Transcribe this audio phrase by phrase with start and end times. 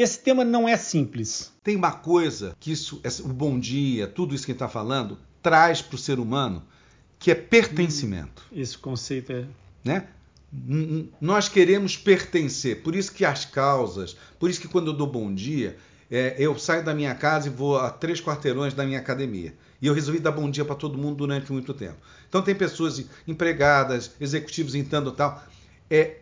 [0.00, 1.52] Esse tema não é simples.
[1.62, 5.94] Tem uma coisa que isso, o bom dia, tudo isso que está falando, traz para
[5.94, 6.62] o ser humano,
[7.18, 8.42] que é pertencimento.
[8.50, 9.44] Hum, esse conceito é.
[9.84, 10.06] Né?
[11.20, 15.34] Nós queremos pertencer, por isso que as causas, por isso que quando eu dou bom
[15.34, 15.76] dia,
[16.10, 19.54] é, eu saio da minha casa e vou a três quarteirões da minha academia.
[19.82, 21.98] E eu resolvi dar bom dia para todo mundo durante muito tempo.
[22.26, 25.44] Então tem pessoas empregadas, executivos entrando tal.
[25.90, 26.19] É,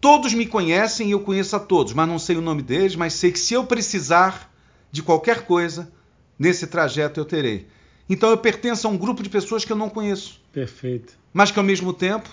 [0.00, 3.14] todos me conhecem e eu conheço a todos, mas não sei o nome deles, mas
[3.14, 4.52] sei que se eu precisar
[4.90, 5.90] de qualquer coisa,
[6.38, 7.66] nesse trajeto eu terei.
[8.08, 10.40] Então eu pertenço a um grupo de pessoas que eu não conheço.
[10.52, 11.18] Perfeito.
[11.32, 12.28] Mas que ao mesmo tempo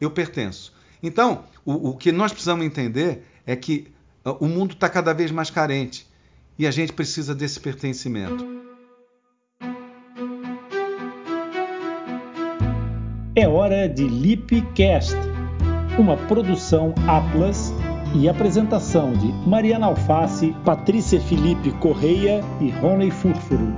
[0.00, 0.72] eu pertenço.
[1.02, 3.88] Então, o, o que nós precisamos entender é que
[4.24, 6.06] uh, o mundo está cada vez mais carente
[6.58, 8.44] e a gente precisa desse pertencimento.
[13.36, 15.16] É hora de Lipcast,
[15.98, 17.72] uma produção Atlas
[18.14, 23.72] e apresentação de Mariana Alface, Patrícia Felipe Correia e Rony Furfuro.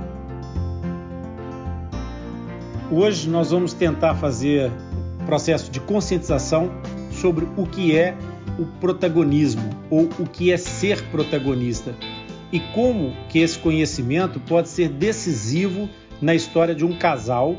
[2.91, 4.71] Hoje nós vamos tentar fazer
[5.25, 6.71] processo de conscientização
[7.11, 8.15] sobre o que é
[8.57, 11.93] o protagonismo ou o que é ser protagonista
[12.51, 15.87] e como que esse conhecimento pode ser decisivo
[16.19, 17.55] na história de um casal,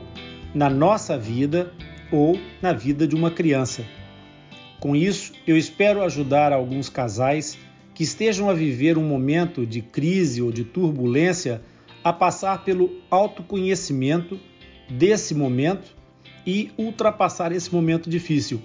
[0.52, 1.72] na nossa vida
[2.10, 3.84] ou na vida de uma criança.
[4.80, 7.58] Com isso, eu espero ajudar alguns casais
[7.94, 11.60] que estejam a viver um momento de crise ou de turbulência
[12.04, 14.38] a passar pelo autoconhecimento
[14.88, 15.96] desse momento
[16.46, 18.62] e ultrapassar esse momento difícil.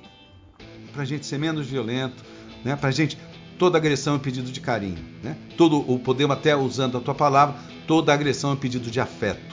[0.94, 2.24] Para a gente ser menos violento,
[2.64, 2.76] né?
[2.76, 3.18] para a gente
[3.58, 5.04] toda agressão é pedido de carinho.
[5.24, 5.36] Né?
[5.58, 7.56] Todo, o podemos até usando a tua palavra,
[7.88, 9.53] toda agressão é pedido de afeto.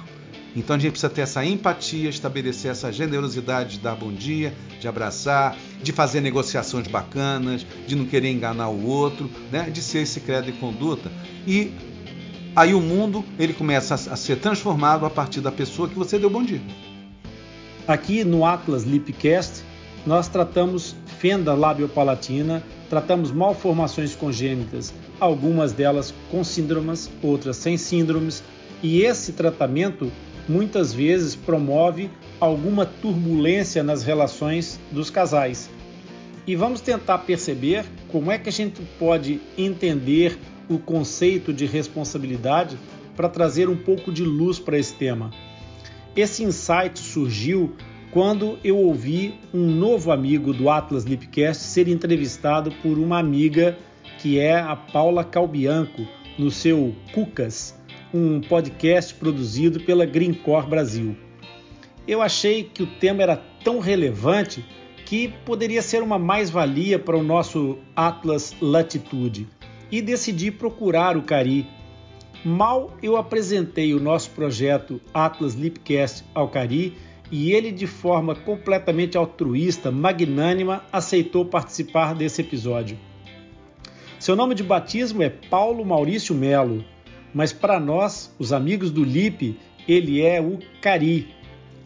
[0.55, 4.89] Então a gente precisa ter essa empatia, estabelecer essa generosidade de dar bom dia, de
[4.89, 9.71] abraçar, de fazer negociações bacanas, de não querer enganar o outro, né?
[9.71, 11.11] de ser esse credo e conduta.
[11.47, 11.73] E
[12.57, 16.29] aí o mundo ele começa a ser transformado a partir da pessoa que você deu
[16.29, 16.61] bom dia.
[17.87, 19.65] Aqui no Atlas Lipcast,
[20.07, 28.43] nós tratamos fenda labiopalatina, tratamos malformações congênitas, algumas delas com síndromes, outras sem síndromes,
[28.83, 30.11] e esse tratamento
[30.49, 35.71] muitas vezes promove alguma turbulência nas relações dos casais.
[36.47, 42.79] E vamos tentar perceber como é que a gente pode entender o conceito de responsabilidade
[43.17, 45.31] para trazer um pouco de luz para esse tema.
[46.17, 47.75] Esse insight surgiu
[48.11, 53.79] quando eu ouvi um novo amigo do Atlas Lipcast ser entrevistado por uma amiga
[54.19, 56.07] que é a Paula Calbianco
[56.39, 57.79] no seu Cucas,
[58.13, 61.17] um podcast produzido pela Greencore Brasil.
[62.07, 64.65] Eu achei que o tema era tão relevante
[65.05, 69.49] que poderia ser uma mais-valia para o nosso Atlas Latitude
[69.91, 71.67] e decidi procurar o Cari.
[72.45, 76.97] Mal eu apresentei o nosso projeto Atlas Lipcast ao Cari
[77.31, 82.99] e ele, de forma completamente altruísta, magnânima, aceitou participar desse episódio.
[84.19, 86.85] Seu nome de batismo é Paulo Maurício Melo,
[87.33, 91.29] mas para nós, os amigos do Lipe, ele é o Cari.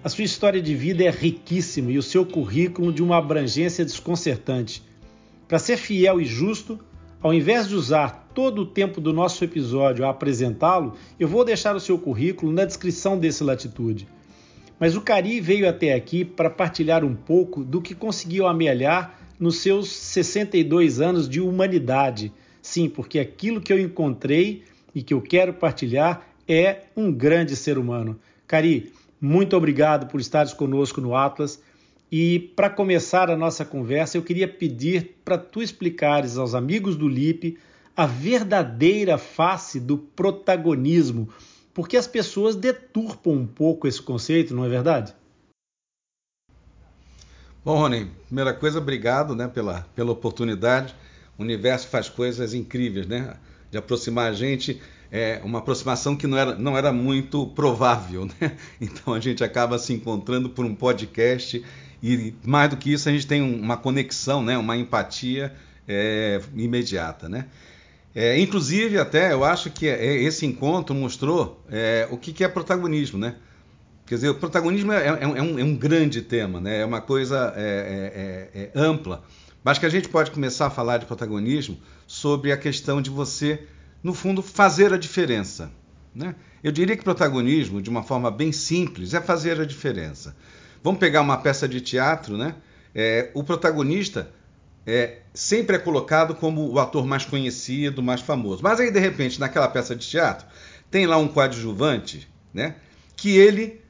[0.03, 4.82] A sua história de vida é riquíssima e o seu currículo de uma abrangência desconcertante.
[5.49, 6.78] Para ser fiel e justo,
[7.22, 11.75] ao invés de usar todo o tempo do nosso episódio a apresentá-lo, eu vou deixar
[11.75, 14.06] o seu currículo na descrição desse Latitude.
[14.78, 19.59] Mas o Cari veio até aqui para partilhar um pouco do que conseguiu amelhar nos
[19.59, 22.32] seus 62 anos de humanidade.
[22.61, 27.78] Sim, porque aquilo que eu encontrei e que eu quero partilhar é um grande ser
[27.78, 28.19] humano.
[28.47, 31.60] Cari, muito obrigado por estares conosco no Atlas.
[32.12, 37.09] E para começar a nossa conversa, eu queria pedir para tu explicares aos amigos do
[37.09, 37.59] LIP
[37.97, 41.28] a verdadeira face do protagonismo
[41.75, 45.12] porque as pessoas deturpam um pouco esse conceito, não é verdade?
[47.65, 50.94] Bom, Rony, primeira coisa, obrigado né, pela, pela oportunidade.
[51.37, 53.37] O universo faz coisas incríveis, né?
[53.74, 58.52] De aproximar a gente, é uma aproximação que não era, não era muito provável, né?
[58.81, 61.60] Então a gente acaba se encontrando por um podcast
[62.00, 64.56] e mais do que isso a gente tem uma conexão, né?
[64.56, 65.52] Uma empatia
[65.88, 67.46] é, imediata, né?
[68.14, 72.49] É, inclusive, até eu acho que é, esse encontro mostrou é, o que, que, é
[72.49, 73.34] protagonismo, né?
[74.06, 76.82] Quer dizer, o protagonismo é, é, é um, um, grande tema, né?
[76.82, 77.52] É uma coisa
[78.72, 79.25] ampla.
[79.64, 83.66] Mas que a gente pode começar a falar de protagonismo sobre a questão de você,
[84.02, 85.72] no fundo, fazer a diferença.
[86.14, 86.34] Né?
[86.62, 90.37] Eu diria que protagonismo, de uma forma bem simples, é fazer a diferença.
[90.82, 92.55] Vamos pegar uma peça de teatro, né?
[93.32, 94.31] o protagonista
[94.87, 98.62] é, sempre é colocado como o ator mais conhecido, mais famoso.
[98.62, 100.46] Mas aí, de repente, naquela peça de teatro,
[100.90, 102.76] tem lá um coadjuvante, né?
[103.16, 103.81] Que ele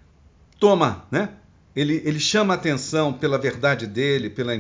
[0.59, 1.31] toma, né?
[1.75, 4.55] Ele, ele chama atenção pela verdade dele, pela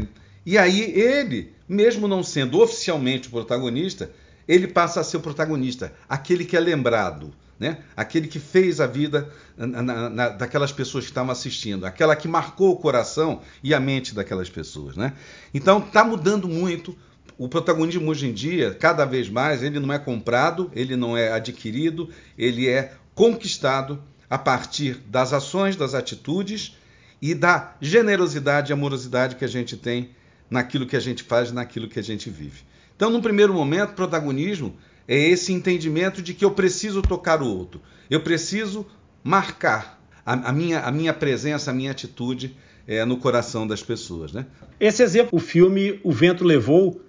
[0.46, 4.10] e aí ele, mesmo não sendo oficialmente o protagonista,
[4.46, 7.78] ele passa a ser o protagonista, aquele que é lembrado, né?
[7.96, 12.72] aquele que fez a vida na, na, daquelas pessoas que estavam assistindo, aquela que marcou
[12.72, 14.96] o coração e a mente daquelas pessoas.
[14.96, 15.12] Né?
[15.52, 16.96] Então está mudando muito.
[17.36, 21.32] O protagonismo hoje em dia, cada vez mais, ele não é comprado, ele não é
[21.32, 22.08] adquirido,
[22.38, 24.00] ele é conquistado
[24.30, 26.76] a partir das ações, das atitudes
[27.20, 30.10] e da generosidade e amorosidade que a gente tem
[30.54, 32.62] naquilo que a gente faz, naquilo que a gente vive.
[32.94, 37.80] Então, no primeiro momento, protagonismo é esse entendimento de que eu preciso tocar o outro,
[38.08, 38.86] eu preciso
[39.22, 42.56] marcar a, a minha, a minha presença, a minha atitude
[42.86, 44.32] é, no coração das pessoas.
[44.32, 44.46] Né?
[44.78, 47.00] Esse exemplo, o filme O Vento Levou,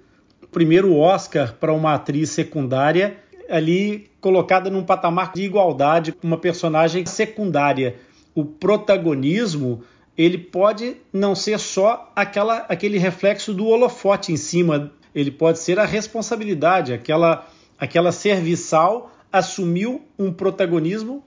[0.41, 6.37] o primeiro Oscar para uma atriz secundária, ali colocada num patamar de igualdade com uma
[6.37, 7.97] personagem secundária.
[8.33, 9.83] O protagonismo
[10.17, 15.79] ele pode não ser só aquela, aquele reflexo do holofote em cima, ele pode ser
[15.79, 17.47] a responsabilidade, aquela,
[17.77, 21.23] aquela serviçal assumiu um protagonismo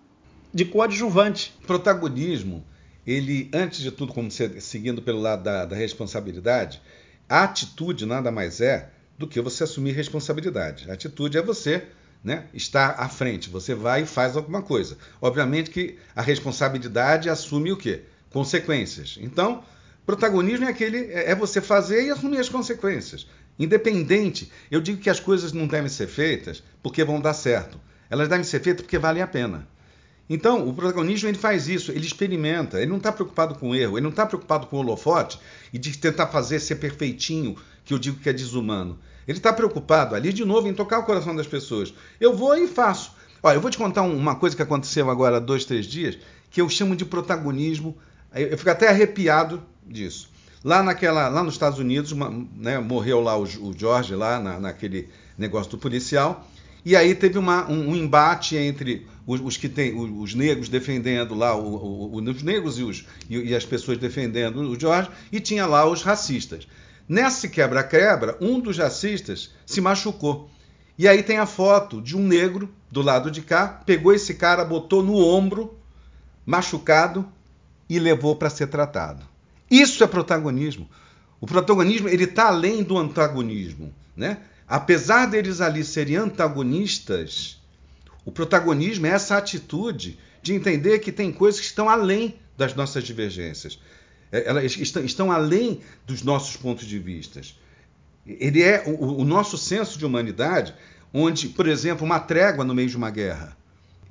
[0.52, 1.54] de coadjuvante.
[1.66, 2.64] Protagonismo,
[3.06, 6.80] ele, antes de tudo, como você, seguindo pelo lado da, da responsabilidade,
[7.28, 10.90] a atitude nada mais é do que você assumir responsabilidade.
[10.90, 11.88] A atitude é você
[12.24, 14.96] né, estar à frente, você vai e faz alguma coisa.
[15.20, 18.02] Obviamente que a responsabilidade assume o quê?
[18.32, 19.18] Consequências.
[19.20, 19.62] Então,
[20.06, 23.26] protagonismo é aquele é, é você fazer e assumir as consequências.
[23.58, 27.80] Independente, eu digo que as coisas não devem ser feitas porque vão dar certo.
[28.08, 29.66] Elas devem ser feitas porque valem a pena.
[30.30, 33.96] Então, o protagonismo ele faz isso, ele experimenta, ele não está preocupado com o erro,
[33.96, 35.38] ele não está preocupado com o holofote
[35.72, 38.98] e de tentar fazer ser perfeitinho, que eu digo que é desumano.
[39.26, 41.94] Ele está preocupado ali, de novo, em tocar o coração das pessoas.
[42.20, 43.12] Eu vou e faço.
[43.42, 46.18] Olha, eu vou te contar uma coisa que aconteceu agora há dois, três dias,
[46.50, 47.96] que eu chamo de protagonismo
[48.34, 50.30] eu fico até arrepiado disso.
[50.62, 54.58] Lá, naquela, lá nos Estados Unidos, uma, né, morreu lá o, o George, lá na,
[54.58, 56.46] naquele negócio do policial,
[56.84, 60.68] e aí teve uma, um, um, embate entre os, os que tem, os, os, negros
[60.68, 65.10] defendendo lá, o, o, os negros e, os, e, e, as pessoas defendendo o George,
[65.30, 66.66] e tinha lá os racistas.
[67.08, 70.50] Nesse quebra-quebra, um dos racistas se machucou.
[70.98, 74.64] E aí tem a foto de um negro do lado de cá, pegou esse cara,
[74.64, 75.78] botou no ombro,
[76.44, 77.26] machucado,
[77.88, 79.24] e levou para ser tratado.
[79.70, 80.88] Isso é protagonismo.
[81.40, 84.38] O protagonismo ele está além do antagonismo, né?
[84.66, 87.58] Apesar deles ali serem antagonistas,
[88.24, 93.04] o protagonismo é essa atitude de entender que tem coisas que estão além das nossas
[93.04, 93.78] divergências.
[94.30, 97.40] É, elas estão, estão além dos nossos pontos de vista.
[98.26, 100.74] Ele é o, o nosso senso de humanidade,
[101.14, 103.56] onde, por exemplo, uma trégua no meio de uma guerra.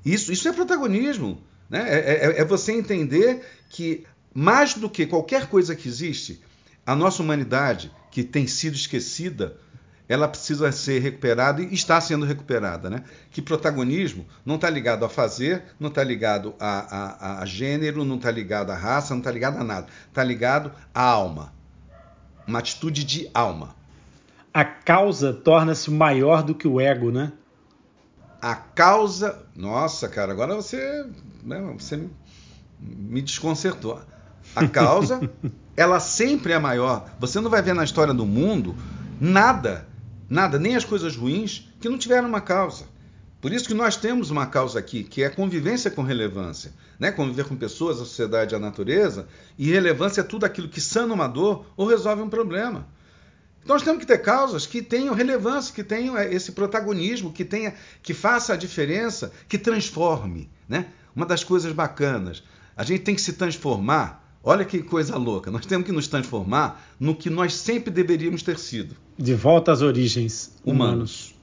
[0.03, 1.39] Isso, isso é protagonismo.
[1.69, 1.85] Né?
[1.87, 6.41] É, é, é você entender que, mais do que qualquer coisa que existe,
[6.85, 9.57] a nossa humanidade, que tem sido esquecida,
[10.07, 12.89] ela precisa ser recuperada e está sendo recuperada.
[12.89, 13.03] Né?
[13.29, 18.15] Que protagonismo não está ligado a fazer, não está ligado a, a, a, gênero, não
[18.15, 19.87] está ligado a raça, não está ligado a nada.
[20.07, 21.53] Está ligado à alma.
[22.47, 23.75] Uma atitude de alma.
[24.53, 27.33] A causa torna-se maior do que o ego, né?
[28.41, 29.43] A causa.
[29.55, 31.05] Nossa, cara, agora você,
[31.43, 32.07] né, você
[32.79, 34.01] me desconcertou.
[34.55, 35.19] A causa,
[35.75, 37.09] ela sempre é maior.
[37.19, 38.75] Você não vai ver na história do mundo
[39.19, 39.87] nada,
[40.29, 42.85] nada, nem as coisas ruins que não tiveram uma causa.
[43.39, 46.73] Por isso que nós temos uma causa aqui, que é a convivência com relevância.
[46.99, 47.11] Né?
[47.11, 49.27] Conviver com pessoas, a sociedade, a natureza.
[49.57, 52.87] E relevância é tudo aquilo que sana uma dor ou resolve um problema.
[53.67, 57.43] Então nós temos que ter causas que tenham relevância, que tenham é, esse protagonismo, que
[57.43, 60.85] tenha, que faça a diferença, que transforme, né?
[61.13, 62.41] Uma das coisas bacanas,
[62.77, 64.39] a gente tem que se transformar.
[64.41, 65.51] Olha que coisa louca.
[65.51, 68.95] Nós temos que nos transformar no que nós sempre deveríamos ter sido.
[69.17, 71.33] De volta às origens humanos.
[71.33, 71.35] humanos.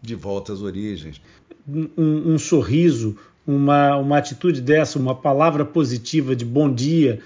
[0.00, 1.20] De volta às origens.
[1.68, 3.14] Um, um sorriso,
[3.46, 7.20] uma, uma atitude dessa, uma palavra positiva de bom dia,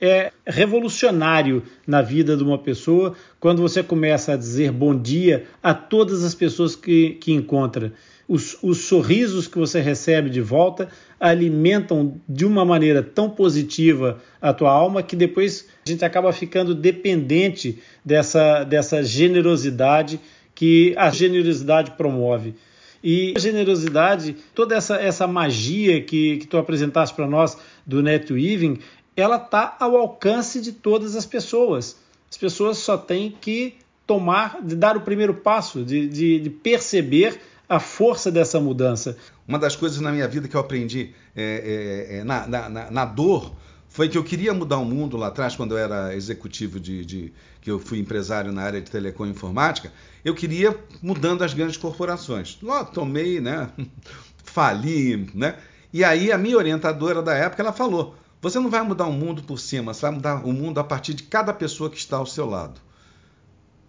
[0.00, 5.74] é revolucionário na vida de uma pessoa quando você começa a dizer bom dia a
[5.74, 7.92] todas as pessoas que, que encontra.
[8.26, 10.88] Os, os sorrisos que você recebe de volta
[11.18, 16.74] alimentam de uma maneira tão positiva a tua alma que depois a gente acaba ficando
[16.74, 20.20] dependente dessa, dessa generosidade
[20.54, 22.54] que a generosidade promove.
[23.02, 28.30] E a generosidade, toda essa, essa magia que, que tu apresentaste para nós do net
[28.30, 28.78] weaving,
[29.16, 31.96] ela está ao alcance de todas as pessoas.
[32.30, 33.76] As pessoas só têm que
[34.06, 39.16] tomar, de dar o primeiro passo, de, de, de perceber a força dessa mudança.
[39.46, 43.04] Uma das coisas na minha vida que eu aprendi é, é, é, na, na, na,
[43.04, 43.54] dor
[43.88, 47.32] foi que eu queria mudar o mundo lá atrás, quando eu era executivo de, de
[47.60, 49.92] que eu fui empresário na área de telecom e informática,
[50.24, 52.58] eu queria mudando as grandes corporações.
[52.60, 53.70] Lá tomei, né?
[54.42, 55.56] Fali, né?
[55.92, 59.42] E aí a minha orientadora da época ela falou: você não vai mudar o mundo
[59.42, 62.26] por cima, você vai mudar o mundo a partir de cada pessoa que está ao
[62.26, 62.80] seu lado.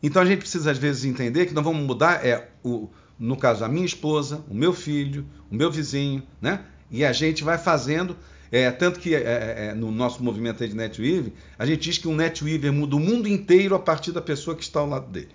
[0.04, 2.90] Então a gente precisa às vezes entender que nós vamos mudar é o
[3.22, 6.62] no caso a minha esposa, o meu filho, o meu vizinho, né?
[6.90, 8.18] E a gente vai fazendo,
[8.52, 12.08] é, tanto que é, é, é no nosso movimento de NetWeave, a gente diz que
[12.08, 15.30] um NetWeaver muda o mundo inteiro a partir da pessoa que está ao lado dele.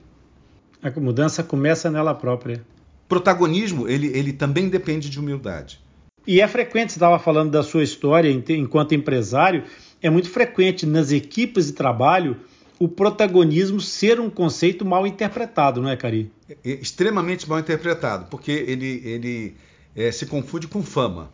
[0.82, 2.60] A mudança começa nela própria.
[3.08, 5.80] Protagonismo, ele, ele também depende de humildade.
[6.26, 9.64] E é frequente, você estava falando da sua história enquanto empresário,
[10.02, 12.36] é muito frequente nas equipes de trabalho
[12.78, 16.30] o protagonismo ser um conceito mal interpretado, não é, Cari?
[16.48, 19.56] É, é extremamente mal interpretado, porque ele, ele
[19.94, 21.30] é, se confunde com fama.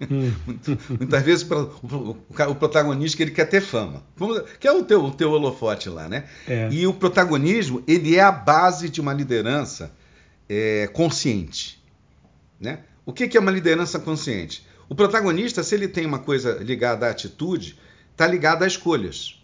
[0.00, 0.32] Hum.
[0.98, 2.16] Muitas vezes o,
[2.50, 4.02] o, protagonista ele quer ter fama,
[4.60, 6.24] que é o teu, o teu holofote lá, né?
[6.46, 6.68] É.
[6.70, 9.92] E o protagonismo ele é a base de uma liderança
[10.48, 11.82] é, consciente,
[12.60, 12.80] né?
[13.06, 14.66] O que, é uma liderança consciente?
[14.88, 17.78] O protagonista, se ele tem uma coisa ligada à atitude,
[18.10, 19.40] está ligado a escolhas.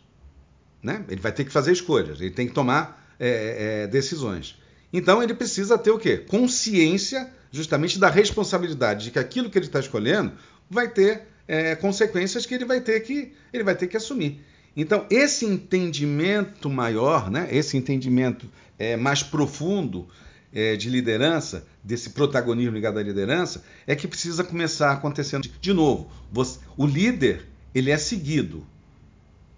[0.83, 1.05] Né?
[1.09, 4.61] Ele vai ter que fazer escolhas, ele tem que tomar é, é, decisões.
[4.93, 6.19] Então ele precisa ter o quê?
[6.19, 10.33] Consciência justamente da responsabilidade de que aquilo que ele está escolhendo
[10.69, 14.45] vai ter é, consequências que ele vai ter que ele vai ter que assumir.
[14.77, 17.49] Então esse entendimento maior, né?
[17.51, 20.09] Esse entendimento é, mais profundo
[20.53, 26.11] é, de liderança, desse protagonismo ligado à liderança, é que precisa começar acontecendo de novo.
[26.31, 28.67] Você, o líder ele é seguido,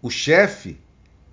[0.00, 0.78] o chefe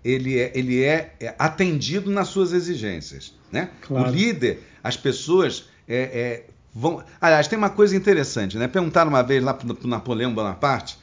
[0.03, 3.33] ele é, ele é, é atendido nas suas exigências.
[3.51, 3.69] Né?
[3.81, 4.09] Claro.
[4.09, 7.03] O líder, as pessoas é, é, vão.
[7.19, 8.67] Aliás, tem uma coisa interessante, né?
[8.67, 10.97] Perguntaram uma vez lá para Napoleão Bonaparte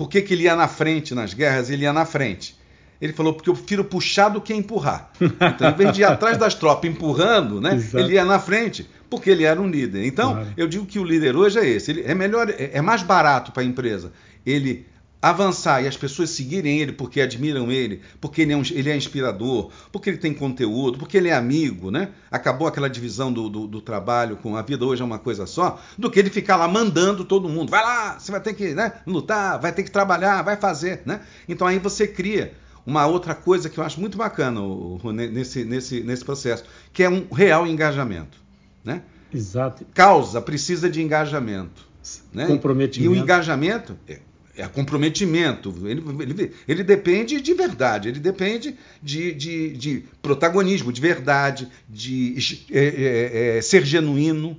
[0.00, 2.58] por que, que ele ia na frente nas guerras, ele ia na frente.
[3.00, 5.10] Ele falou, porque eu prefiro puxar do que empurrar.
[5.20, 9.30] Então, em vez de ir atrás das tropas empurrando, né, ele ia na frente, porque
[9.30, 10.04] ele era um líder.
[10.04, 10.48] Então, claro.
[10.56, 11.90] eu digo que o líder hoje é esse.
[11.90, 14.12] Ele é melhor, é, é mais barato para a empresa
[14.44, 14.86] ele
[15.22, 18.96] avançar e as pessoas seguirem ele porque admiram ele, porque ele é, um, ele é
[18.96, 22.08] inspirador, porque ele tem conteúdo, porque ele é amigo, né?
[22.30, 25.78] Acabou aquela divisão do, do, do, trabalho com a vida hoje é uma coisa só,
[25.98, 27.68] do que ele ficar lá mandando todo mundo.
[27.68, 31.20] Vai lá, você vai ter que né, lutar, vai ter que trabalhar, vai fazer, né?
[31.46, 32.54] Então aí você cria
[32.90, 34.60] uma outra coisa que eu acho muito bacana
[35.30, 38.36] nesse, nesse, nesse processo, que é um real engajamento,
[38.84, 39.02] né?
[39.32, 39.86] Exato.
[39.94, 41.88] Causa precisa de engajamento.
[42.32, 42.46] Né?
[42.46, 43.14] Comprometimento.
[43.14, 44.18] E o engajamento é,
[44.56, 45.72] é comprometimento.
[45.84, 52.36] Ele, ele, ele, depende de verdade, ele depende de, de, de protagonismo, de verdade, de
[52.72, 54.58] é, é, é, ser genuíno,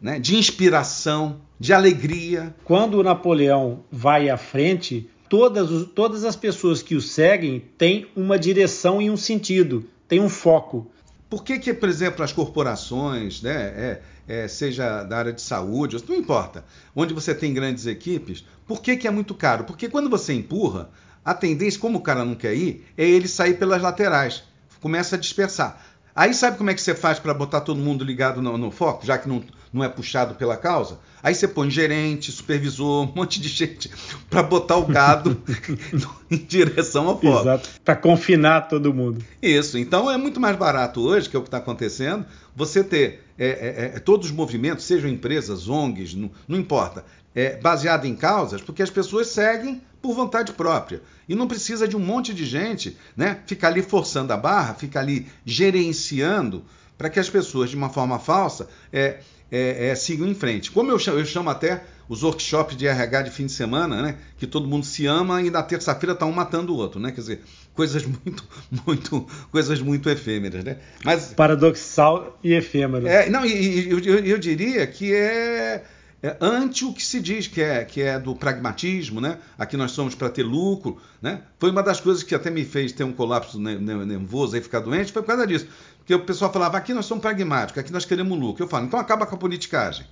[0.00, 0.20] né?
[0.20, 2.54] de inspiração, de alegria.
[2.62, 8.38] Quando o Napoleão vai à frente, todas, todas as pessoas que o seguem têm uma
[8.38, 10.90] direção e um sentido, têm um foco.
[11.28, 16.02] Por que, que por exemplo, as corporações, né, é, é, seja da área de saúde,
[16.08, 19.64] não importa, onde você tem grandes equipes, por que, que é muito caro?
[19.64, 20.90] Porque quando você empurra,
[21.24, 24.42] a tendência, como o cara não quer ir, é ele sair pelas laterais,
[24.80, 25.82] começa a dispersar.
[26.14, 29.06] Aí sabe como é que você faz para botar todo mundo ligado no, no, foco,
[29.06, 30.98] já que não, não é puxado pela causa?
[31.22, 33.90] Aí você põe gerente, supervisor, um monte de gente
[34.30, 35.40] para botar o gado
[36.30, 37.40] em direção ao foco.
[37.40, 39.24] Exato, para confinar todo mundo.
[39.42, 43.24] Isso, então é muito mais barato hoje, que é o que está acontecendo, você ter
[43.38, 48.16] é, é, é, todos os movimentos, sejam empresas, ONGs, não, não importa, é, baseado em
[48.16, 51.02] causas, porque as pessoas seguem por vontade própria.
[51.28, 55.00] E não precisa de um monte de gente né, ficar ali forçando a barra, ficar
[55.00, 56.64] ali gerenciando
[56.96, 59.20] para que as pessoas, de uma forma falsa, é,
[59.50, 60.70] é, é, sigam em frente.
[60.70, 64.16] Como eu chamo, eu chamo, até os workshops de RH de fim de semana, né,
[64.38, 67.10] que todo mundo se ama e na terça-feira está um matando o outro, né?
[67.10, 67.40] Quer dizer,
[67.74, 68.44] coisas muito,
[68.86, 70.78] muito, coisas muito efêmeras, né?
[71.04, 73.06] Mas paradoxal e efêmero.
[73.06, 75.84] É, não, e, eu, eu, eu diria que é
[76.20, 79.38] é, ante o que se diz que é, que é do pragmatismo, né?
[79.56, 81.42] Aqui nós somos para ter lucro, né?
[81.60, 85.12] Foi uma das coisas que até me fez ter um colapso nervoso e ficar doente,
[85.12, 85.68] foi por causa disso.
[85.98, 88.64] Porque o pessoal falava, aqui nós somos pragmáticos, aqui nós queremos lucro.
[88.64, 90.06] Eu falo, então acaba com a politicagem.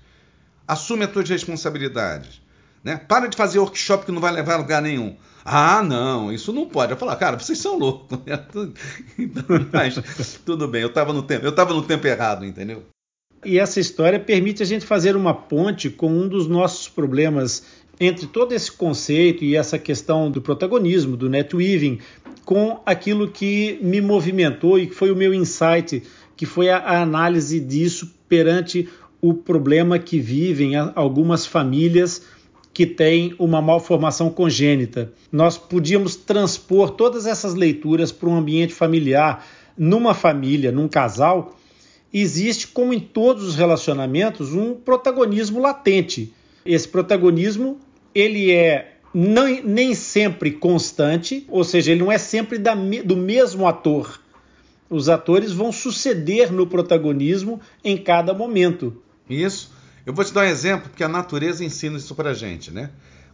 [0.69, 2.41] Assume as tuas responsabilidades.
[2.85, 2.97] Né?
[2.97, 5.17] Para de fazer workshop que não vai levar a lugar nenhum.
[5.45, 6.93] Ah, não, isso não pode.
[6.93, 8.17] Eu falo, cara, vocês são loucos.
[9.19, 12.85] Então, mas tudo bem, eu estava no tempo, eu estava no tempo errado, entendeu?
[13.45, 17.65] E essa história permite a gente fazer uma ponte com um dos nossos problemas
[17.99, 21.99] entre todo esse conceito e essa questão do protagonismo, do netweaving,
[22.45, 26.03] com aquilo que me movimentou e que foi o meu insight,
[26.37, 28.89] que foi a, a análise disso perante
[29.21, 32.23] o problema que vivem algumas famílias
[32.73, 35.11] que têm uma malformação congênita.
[35.33, 39.47] Nós podíamos transpor todas essas leituras para um ambiente familiar,
[39.79, 41.57] numa família, num casal.
[42.13, 46.33] Existe, como em todos os relacionamentos, um protagonismo latente.
[46.65, 47.79] Esse protagonismo
[48.15, 48.97] ele é
[49.65, 54.21] nem sempre constante, ou seja, ele não é sempre da, do mesmo ator.
[54.89, 59.03] Os atores vão suceder no protagonismo em cada momento.
[59.29, 59.75] Isso.
[60.05, 62.91] Eu vou te dar um exemplo, porque a natureza ensina isso pra gente, né?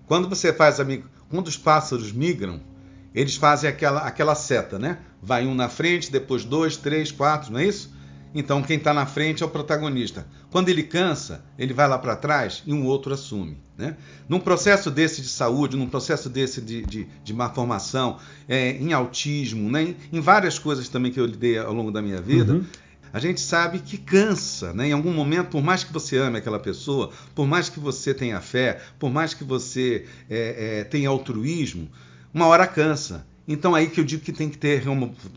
[0.07, 2.61] Quando você faz amigo, quando os pássaros migram,
[3.15, 4.99] eles fazem aquela, aquela seta, né?
[5.23, 7.93] Vai um na frente, depois dois, três, quatro, não é isso?
[8.35, 10.27] Então quem está na frente é o protagonista.
[10.51, 13.59] Quando ele cansa, ele vai lá para trás e um outro assume.
[13.77, 13.97] Né?
[14.29, 18.93] Num processo desse de saúde, num processo desse de, de, de má formação, é, em
[18.93, 19.83] autismo, né?
[19.83, 22.65] em, em, várias coisas também que eu lidei ao longo da minha vida, uhum
[23.13, 24.89] a gente sabe que cansa, né?
[24.89, 28.41] Em algum momento, por mais que você ame aquela pessoa, por mais que você tenha
[28.41, 31.91] fé, por mais que você é, é, tenha altruísmo,
[32.33, 33.27] uma hora cansa.
[33.47, 34.85] Então aí que eu digo que tem que ter,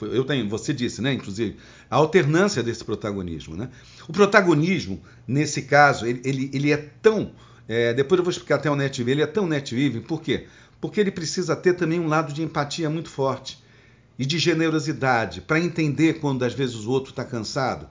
[0.02, 1.58] eu tenho, você disse, né, inclusive,
[1.90, 3.70] a alternância desse protagonismo, né?
[4.08, 7.32] O protagonismo, nesse caso, ele, ele, ele é tão,
[7.68, 9.76] é, depois eu vou explicar até o net ele é tão net
[10.08, 10.46] por quê?
[10.80, 13.64] Porque ele precisa ter também um lado de empatia muito forte
[14.20, 17.88] e de generosidade para entender quando às vezes o outro está cansado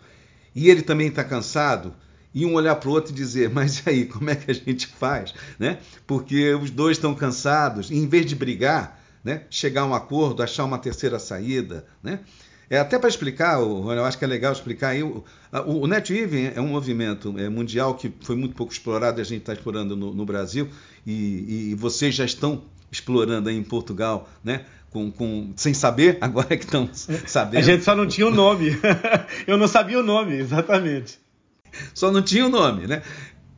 [0.55, 1.93] e ele também está cansado
[2.35, 4.55] e um olhar para o outro e dizer, mas e aí, como é que a
[4.55, 5.33] gente faz?
[5.59, 5.79] Né?
[6.07, 10.43] Porque os dois estão cansados, e em vez de brigar, né, chegar a um acordo,
[10.43, 11.87] achar uma terceira saída.
[12.03, 12.21] Né?
[12.69, 15.03] É até para explicar, eu acho que é legal explicar aí.
[15.03, 15.25] O,
[15.67, 19.41] o NetWeaving é um movimento é, mundial que foi muito pouco explorado e a gente
[19.41, 20.69] está explorando no, no Brasil,
[21.07, 24.65] e, e, vocês já estão explorando aí em Portugal, né?
[24.91, 27.59] com, com, sem saber, agora é que estão sabendo.
[27.59, 28.71] A gente só não tinha o nome.
[29.47, 31.19] Eu não sabia o nome, exatamente.
[31.93, 33.03] Só não tinha o nome, né?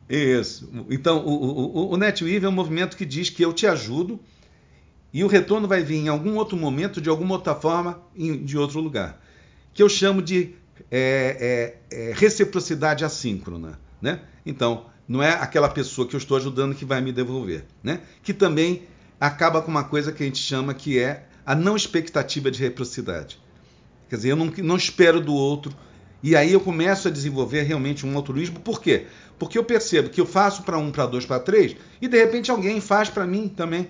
[0.09, 0.69] Isso.
[0.89, 4.19] Então, o, o, o NetWeave é um movimento que diz que eu te ajudo
[5.17, 8.79] e o retorno vai vir em algum outro momento, de alguma outra forma, de outro
[8.79, 9.19] lugar.
[9.73, 10.53] Que eu chamo de
[10.91, 13.79] é, é, é, reciprocidade assíncrona.
[13.99, 14.19] Né?
[14.45, 17.65] Então, não é aquela pessoa que eu estou ajudando que vai me devolver.
[17.81, 18.01] Né?
[18.21, 18.83] Que também
[19.19, 23.39] acaba com uma coisa que a gente chama que é a não expectativa de reciprocidade.
[24.11, 25.75] Quer dizer, eu não, não espero do outro.
[26.21, 28.59] E aí eu começo a desenvolver realmente um altruísmo.
[28.59, 29.07] Por quê?
[29.39, 32.51] Porque eu percebo que eu faço para um, para dois, para três, e de repente
[32.51, 33.87] alguém faz para mim também.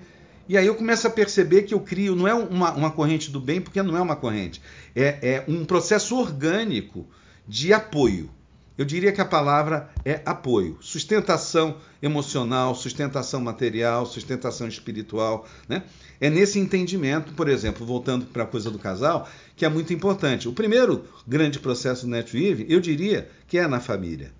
[0.48, 3.38] E aí eu começo a perceber que eu crio, não é uma, uma corrente do
[3.38, 4.62] bem, porque não é uma corrente.
[4.96, 7.06] É, é um processo orgânico
[7.46, 8.30] de apoio.
[8.78, 15.46] Eu diria que a palavra é apoio, sustentação emocional, sustentação material, sustentação espiritual.
[15.68, 15.82] Né?
[16.20, 20.48] É nesse entendimento, por exemplo, voltando para a coisa do casal, que é muito importante.
[20.48, 24.32] O primeiro grande processo do NetWeave, eu diria que é na família.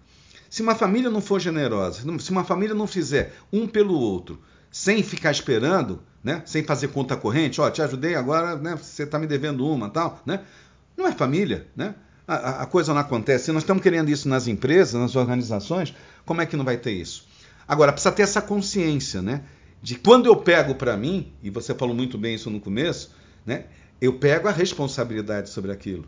[0.49, 4.41] Se uma família não for generosa, se uma família não fizer um pelo outro,
[4.79, 6.41] sem ficar esperando, né?
[6.47, 8.77] sem fazer conta corrente, ó, oh, te ajudei agora, né?
[8.77, 10.43] você está me devendo uma, tal, né?
[10.97, 11.97] não é família, né?
[12.29, 13.51] a, a coisa não acontece.
[13.51, 15.93] Nós estamos querendo isso nas empresas, nas organizações,
[16.25, 17.27] como é que não vai ter isso?
[17.67, 19.43] Agora, precisa ter essa consciência, né?
[19.83, 23.11] De quando eu pego para mim, e você falou muito bem isso no começo,
[23.45, 23.65] né?
[24.01, 26.07] Eu pego a responsabilidade sobre aquilo.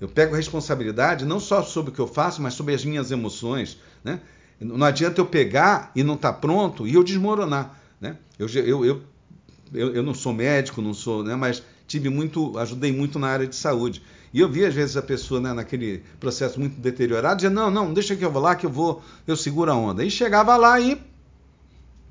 [0.00, 3.10] Eu pego a responsabilidade não só sobre o que eu faço, mas sobre as minhas
[3.10, 4.20] emoções, né?
[4.60, 8.16] Não adianta eu pegar e não estar tá pronto e eu desmoronar, né?
[8.38, 9.02] Eu, eu, eu,
[9.72, 11.34] eu, eu não sou médico, não sou, né?
[11.34, 14.02] Mas tive muito, ajudei muito na área de saúde.
[14.32, 17.94] E eu vi às vezes a pessoa né, naquele processo muito deteriorado, dizendo, não, não,
[17.94, 20.04] deixa que eu vou lá, que eu vou, eu seguro a onda.
[20.04, 21.00] E chegava lá e.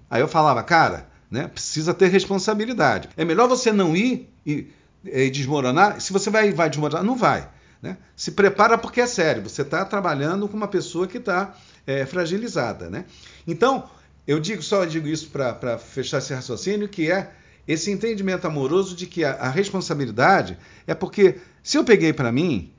[0.09, 3.09] Aí eu falava, cara, né, precisa ter responsabilidade.
[3.15, 4.67] É melhor você não ir e,
[5.05, 6.01] e desmoronar.
[6.01, 7.49] Se você vai, vai desmoronar, não vai.
[7.81, 7.97] Né?
[8.15, 9.43] Se prepara porque é sério.
[9.43, 12.89] Você está trabalhando com uma pessoa que está é, fragilizada.
[12.89, 13.05] Né?
[13.45, 13.89] Então,
[14.25, 17.31] eu digo só digo isso para fechar esse raciocínio, que é
[17.67, 22.71] esse entendimento amoroso de que a, a responsabilidade é porque se eu peguei para mim,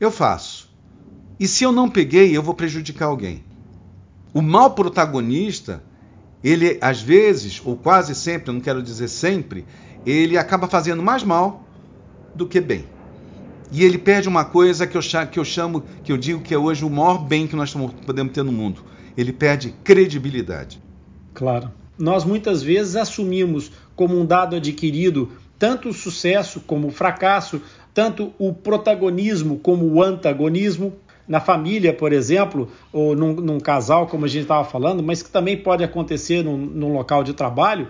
[0.00, 0.70] eu faço.
[1.38, 3.44] E se eu não peguei, eu vou prejudicar alguém.
[4.32, 5.82] O mal protagonista,
[6.42, 9.66] ele às vezes, ou quase sempre, não quero dizer sempre,
[10.06, 11.66] ele acaba fazendo mais mal
[12.34, 12.86] do que bem.
[13.70, 16.58] E ele perde uma coisa que eu, que eu chamo, que eu digo que é
[16.58, 17.72] hoje o maior bem que nós
[18.04, 18.84] podemos ter no mundo.
[19.16, 20.81] Ele perde credibilidade.
[21.34, 21.70] Claro.
[21.98, 27.62] Nós muitas vezes assumimos como um dado adquirido tanto o sucesso como o fracasso,
[27.94, 30.92] tanto o protagonismo como o antagonismo.
[31.28, 35.30] na família, por exemplo, ou num, num casal, como a gente estava falando, mas que
[35.30, 37.86] também pode acontecer num, num local de trabalho,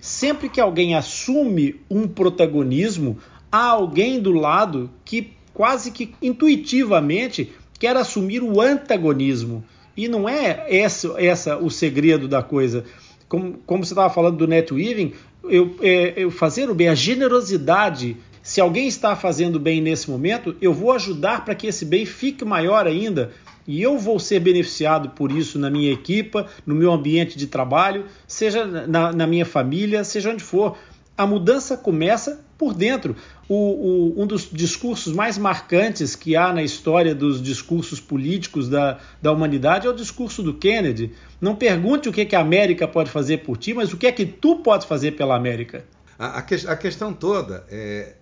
[0.00, 3.18] sempre que alguém assume um protagonismo,
[3.50, 9.64] há alguém do lado que quase que intuitivamente quer assumir o antagonismo.
[9.96, 12.84] E não é essa, essa o segredo da coisa.
[13.28, 16.94] Como, como você estava falando do net weaving, eu, é, eu fazer o bem, a
[16.94, 18.16] generosidade.
[18.42, 22.44] Se alguém está fazendo bem nesse momento, eu vou ajudar para que esse bem fique
[22.44, 23.32] maior ainda.
[23.66, 28.04] E eu vou ser beneficiado por isso na minha equipa, no meu ambiente de trabalho,
[28.26, 30.76] seja na, na minha família, seja onde for.
[31.16, 33.16] A mudança começa por dentro.
[33.48, 38.98] O, o, um dos discursos mais marcantes que há na história dos discursos políticos da,
[39.22, 41.12] da humanidade é o discurso do Kennedy.
[41.40, 44.12] Não pergunte o que, que a América pode fazer por ti, mas o que é
[44.12, 45.84] que tu podes fazer pela América.
[46.18, 48.14] A, a, que, a questão toda é,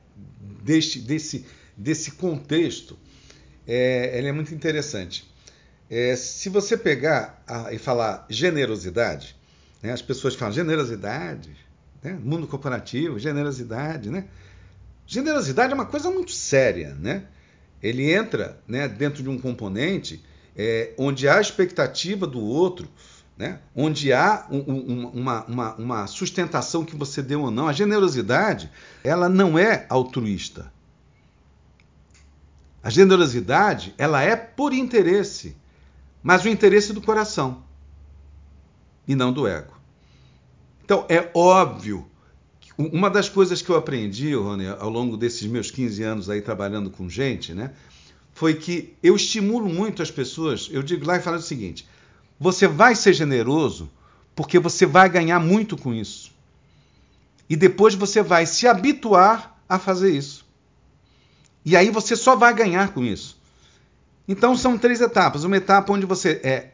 [0.62, 2.98] deste, desse, desse contexto
[3.66, 5.24] é, é muito interessante.
[5.90, 9.36] É, se você pegar a, e falar generosidade,
[9.82, 11.63] né, as pessoas falam generosidade,
[12.04, 14.26] né, mundo corporativo, generosidade, né?
[15.06, 17.24] Generosidade é uma coisa muito séria, né?
[17.82, 20.22] Ele entra né, dentro de um componente
[20.56, 22.88] é, onde há expectativa do outro,
[23.36, 23.58] né?
[23.74, 27.66] onde há um, um, uma, uma, uma sustentação que você deu ou não.
[27.66, 28.70] A generosidade,
[29.02, 30.72] ela não é altruísta.
[32.82, 35.56] A generosidade, ela é por interesse
[36.24, 37.62] mas o interesse do coração
[39.06, 39.73] e não do ego.
[40.84, 42.06] Então, é óbvio.
[42.76, 46.90] Uma das coisas que eu aprendi, Rony, ao longo desses meus 15 anos aí trabalhando
[46.90, 47.72] com gente, né,
[48.32, 50.68] foi que eu estimulo muito as pessoas.
[50.70, 51.86] Eu digo lá e falo o seguinte:
[52.38, 53.88] você vai ser generoso
[54.34, 56.32] porque você vai ganhar muito com isso.
[57.48, 60.44] E depois você vai se habituar a fazer isso.
[61.64, 63.38] E aí você só vai ganhar com isso.
[64.26, 65.44] Então são três etapas.
[65.44, 66.72] Uma etapa onde você é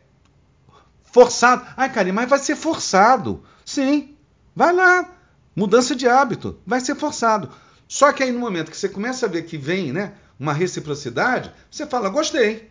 [1.05, 1.66] forçado.
[1.77, 3.42] Ai, Karim, mas vai ser forçado.
[3.70, 4.16] Sim,
[4.54, 5.09] vai lá.
[5.54, 6.59] Mudança de hábito.
[6.66, 7.50] Vai ser forçado.
[7.87, 11.52] Só que aí no momento que você começa a ver que vem né, uma reciprocidade,
[11.70, 12.68] você fala, gostei.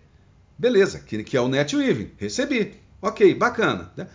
[0.58, 2.12] Beleza, que, que é o net weaving.
[2.18, 2.76] Recebi.
[3.02, 3.90] Ok, bacana.
[3.96, 4.08] Né?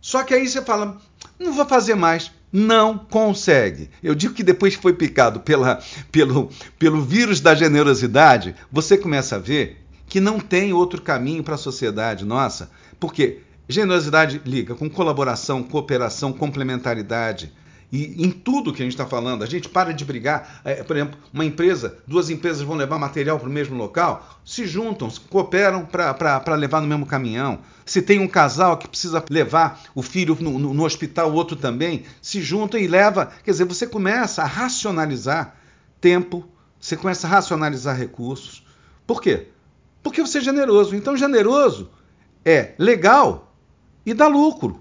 [0.00, 1.00] Só que aí você fala,
[1.38, 2.32] não vou fazer mais.
[2.52, 3.88] Não consegue.
[4.02, 9.36] Eu digo que depois que foi picado pela, pelo, pelo vírus da generosidade, você começa
[9.36, 14.88] a ver que não tem outro caminho para a sociedade nossa, porque generosidade liga com
[14.88, 17.52] colaboração, cooperação, complementaridade.
[17.92, 20.62] E em tudo que a gente está falando, a gente para de brigar.
[20.64, 24.66] É, por exemplo, uma empresa, duas empresas vão levar material para o mesmo local, se
[24.66, 27.58] juntam, cooperam para levar no mesmo caminhão.
[27.84, 31.54] Se tem um casal que precisa levar o filho no, no, no hospital, o outro
[31.54, 33.30] também, se juntam e leva.
[33.44, 35.54] Quer dizer, você começa a racionalizar
[36.00, 36.48] tempo,
[36.80, 38.66] você começa a racionalizar recursos.
[39.06, 39.48] Por quê?
[40.02, 40.96] Porque você é generoso.
[40.96, 41.90] Então, generoso
[42.42, 43.51] é legal
[44.04, 44.80] e dá lucro.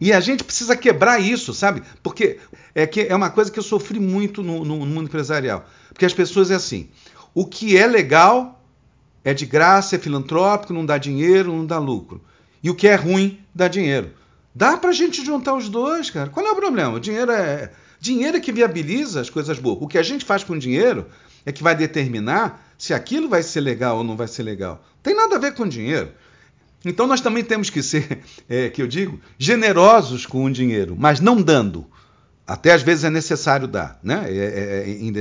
[0.00, 1.82] E a gente precisa quebrar isso, sabe?
[2.02, 2.38] Porque
[2.74, 5.68] é, que é uma coisa que eu sofri muito no, no, no mundo empresarial.
[5.88, 6.88] Porque as pessoas é assim:
[7.34, 8.64] o que é legal
[9.22, 12.22] é de graça, é filantrópico, não dá dinheiro, não dá lucro.
[12.62, 14.12] E o que é ruim dá dinheiro.
[14.54, 16.30] Dá pra gente juntar os dois, cara.
[16.30, 16.94] Qual é o problema?
[16.94, 17.70] O dinheiro é.
[18.00, 19.78] Dinheiro é que viabiliza as coisas boas.
[19.80, 21.06] O que a gente faz com o dinheiro
[21.44, 24.82] é que vai determinar se aquilo vai ser legal ou não vai ser legal.
[25.02, 26.10] Tem nada a ver com dinheiro.
[26.84, 31.20] Então nós também temos que ser, é, que eu digo, generosos com o dinheiro, mas
[31.20, 31.86] não dando.
[32.46, 34.24] Até às vezes é necessário dar, né?
[34.26, 35.12] É, é, é em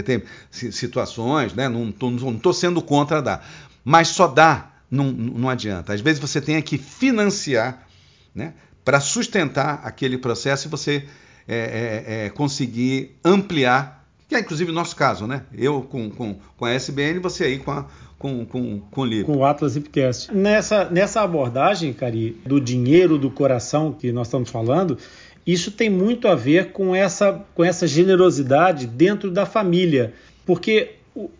[0.72, 1.69] situações, né?
[1.69, 3.48] Não estou sendo contra dar,
[3.84, 5.93] mas só dar não, não adianta.
[5.93, 7.88] Às vezes você tem que financiar,
[8.34, 8.54] né?
[8.84, 11.06] Para sustentar aquele processo e você
[11.48, 13.99] é, é conseguir ampliar
[14.30, 15.42] que é inclusive o nosso caso, né?
[15.58, 17.88] Eu com, com, com a SBN, você aí com, a,
[18.20, 19.26] com, com, com o livro.
[19.26, 20.32] Com o Atlas Hipcast.
[20.32, 25.00] Nessa, nessa abordagem, Cari, do dinheiro do coração que nós estamos falando,
[25.48, 30.13] isso tem muito a ver com essa, com essa generosidade dentro da família.
[30.46, 30.92] Porque,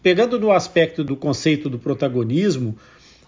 [0.02, 2.76] pegando no aspecto do conceito do protagonismo,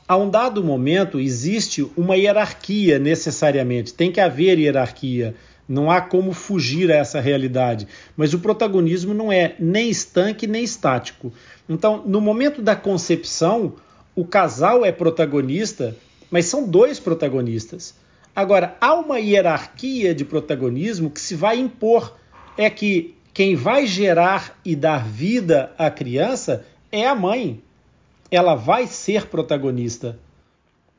[0.08, 5.36] a um dado momento existe uma hierarquia necessariamente, tem que haver hierarquia
[5.72, 7.88] não há como fugir a essa realidade.
[8.18, 11.32] Mas o protagonismo não é nem estanque nem estático.
[11.68, 13.76] Então, no momento da concepção,
[14.14, 15.96] o casal é protagonista,
[16.30, 17.96] mas são dois protagonistas.
[18.36, 22.18] Agora, há uma hierarquia de protagonismo que se vai impor.
[22.58, 27.62] É que quem vai gerar e dar vida à criança é a mãe.
[28.30, 30.20] Ela vai ser protagonista.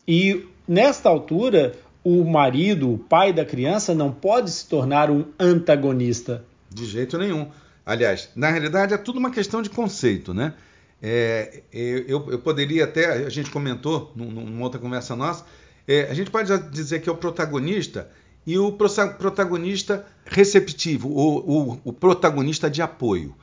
[0.08, 6.44] E nesta altura, o marido, o pai da criança, não pode se tornar um antagonista.
[6.70, 7.48] De jeito nenhum.
[7.84, 10.54] Aliás, na realidade é tudo uma questão de conceito, né?
[11.02, 15.44] É, eu, eu, poderia até, a gente comentou numa outra conversa nossa,
[15.86, 18.08] é, a gente pode dizer que é o protagonista
[18.46, 23.34] e o protagonista receptivo, o, o, o protagonista de apoio.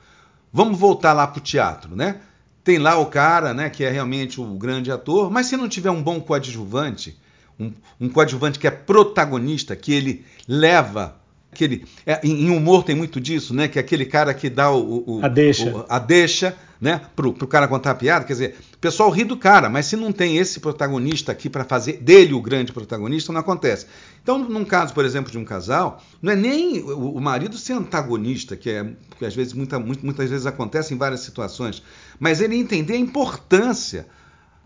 [0.50, 2.20] Vamos voltar lá para o teatro, né?
[2.64, 5.90] Tem lá o cara, né, que é realmente o grande ator, mas se não tiver
[5.90, 7.18] um bom coadjuvante,
[7.60, 11.20] um, um coadjuvante que é protagonista, que ele leva
[11.52, 13.68] aquele é, em humor tem muito disso, né?
[13.68, 17.00] Que é aquele cara que dá o, o a deixa, o, a deixa, né?
[17.14, 19.96] Pro, pro cara contar a piada, quer dizer, o pessoal ri do cara, mas se
[19.96, 23.86] não tem esse protagonista aqui para fazer dele o grande protagonista, não acontece.
[24.22, 27.74] Então, num caso, por exemplo, de um casal, não é nem o, o marido ser
[27.74, 28.86] antagonista, que é
[29.18, 31.82] que às vezes muita, muitas vezes acontece em várias situações,
[32.18, 34.06] mas ele entender a importância,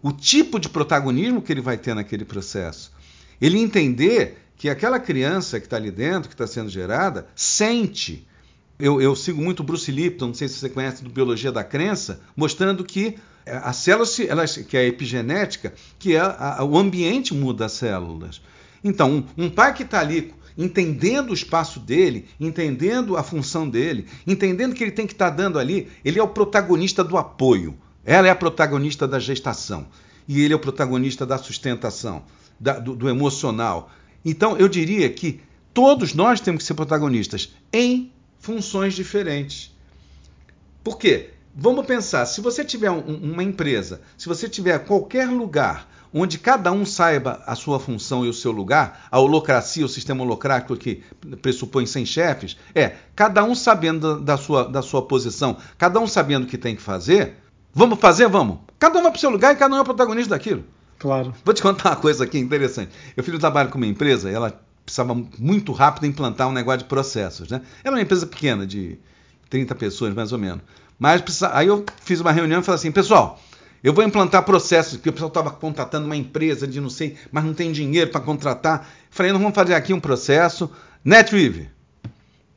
[0.05, 2.93] o tipo de protagonismo que ele vai ter naquele processo.
[3.41, 8.27] Ele entender que aquela criança que está ali dentro, que está sendo gerada, sente.
[8.79, 12.21] Eu, eu, sigo muito Bruce Lipton, não sei se você conhece do Biologia da Crença,
[12.37, 17.65] mostrando que as células, elas, que é a epigenética, que é a, o ambiente muda
[17.65, 18.43] as células.
[18.83, 24.07] Então, um, um pai que está ali entendendo o espaço dele, entendendo a função dele,
[24.27, 27.75] entendendo que ele tem que estar tá dando ali, ele é o protagonista do apoio.
[28.05, 29.87] Ela é a protagonista da gestação.
[30.27, 32.23] E ele é o protagonista da sustentação,
[32.59, 33.91] da, do, do emocional.
[34.25, 35.41] Então, eu diria que
[35.73, 39.75] todos nós temos que ser protagonistas em funções diferentes.
[40.83, 41.31] Por quê?
[41.55, 46.71] Vamos pensar, se você tiver um, uma empresa, se você tiver qualquer lugar onde cada
[46.71, 51.03] um saiba a sua função e o seu lugar, a holocracia, o sistema holocrático que
[51.43, 56.45] pressupõe sem chefes, é cada um sabendo da sua, da sua posição, cada um sabendo
[56.45, 57.35] o que tem que fazer.
[57.75, 58.29] Vamos fazer?
[58.29, 58.59] Vamos.
[58.79, 60.65] Cada um vai para o seu lugar e cada um é protagonista daquilo.
[60.99, 61.35] Claro.
[61.45, 62.93] Vou te contar uma coisa aqui interessante.
[63.17, 66.85] Eu fiz um trabalho com uma empresa, ela precisava muito rápido implantar um negócio de
[66.85, 67.51] processos.
[67.51, 67.61] Né?
[67.83, 68.99] Era uma empresa pequena, de
[69.51, 70.63] 30 pessoas mais ou menos.
[70.99, 73.41] Mas aí eu fiz uma reunião e falei assim, pessoal,
[73.83, 77.45] eu vou implantar processos, porque o pessoal estava contratando uma empresa de não sei, mas
[77.45, 78.89] não tem dinheiro para contratar.
[79.11, 80.71] Falei, nós vamos fazer aqui um processo
[81.05, 81.69] NetWeave,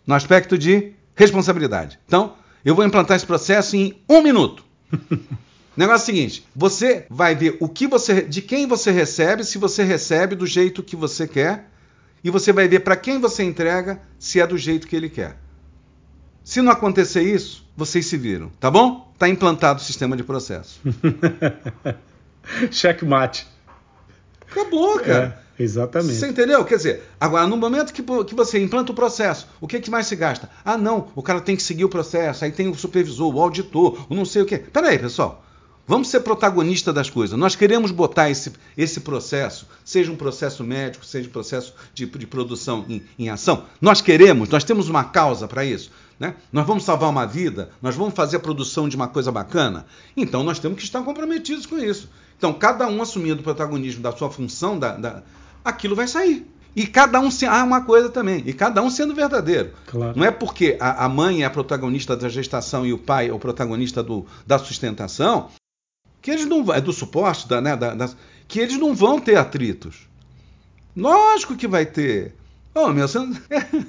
[0.06, 2.00] no aspecto de responsabilidade.
[2.06, 4.67] Então, eu vou implantar esse processo em um minuto.
[5.78, 9.58] Negócio é o seguinte: você vai ver o que você, de quem você recebe, se
[9.58, 11.70] você recebe do jeito que você quer,
[12.24, 15.38] e você vai ver para quem você entrega, se é do jeito que ele quer.
[16.44, 19.14] Se não acontecer isso, vocês se viram, tá bom?
[19.18, 20.80] Tá implantado o sistema de processo.
[22.72, 23.46] Checkmate.
[24.62, 25.42] Acabou, cara.
[25.58, 26.16] É, exatamente.
[26.16, 26.64] Você entendeu?
[26.66, 30.08] Quer dizer, agora, no momento que, que você implanta o processo, o que, que mais
[30.08, 30.50] se gasta?
[30.64, 34.06] Ah, não, o cara tem que seguir o processo, aí tem o supervisor, o auditor,
[34.10, 34.58] o não sei o quê.
[34.58, 35.44] Peraí, pessoal.
[35.90, 37.40] Vamos ser protagonista das coisas.
[37.40, 42.28] Nós queremos botar esse, esse processo, seja um processo médico, seja um processo de, de
[42.28, 43.64] produção em, em, ação.
[43.80, 45.90] Nós queremos, nós temos uma causa para isso.
[46.20, 46.36] Né?
[46.52, 49.86] Nós vamos salvar uma vida, nós vamos fazer a produção de uma coisa bacana.
[50.18, 52.10] Então nós temos que estar comprometidos com isso.
[52.38, 55.24] Então, cada um assumindo o protagonismo da sua função, da, da,
[55.64, 56.46] aquilo vai sair.
[56.76, 57.54] E cada um sendo.
[57.54, 58.44] Ah, uma coisa também.
[58.46, 59.72] E cada um sendo verdadeiro.
[59.88, 60.14] Claro.
[60.16, 63.34] Não é porque a, a, mãe é a protagonista da gestação e o pai é
[63.34, 65.50] o protagonista do, da sustentação
[66.22, 68.10] que eles não é do suporte, da, né, da, da,
[68.50, 70.08] que eles não vão ter atritos.
[70.96, 72.36] Lógico que vai ter.
[72.80, 73.20] Oh, meu, você...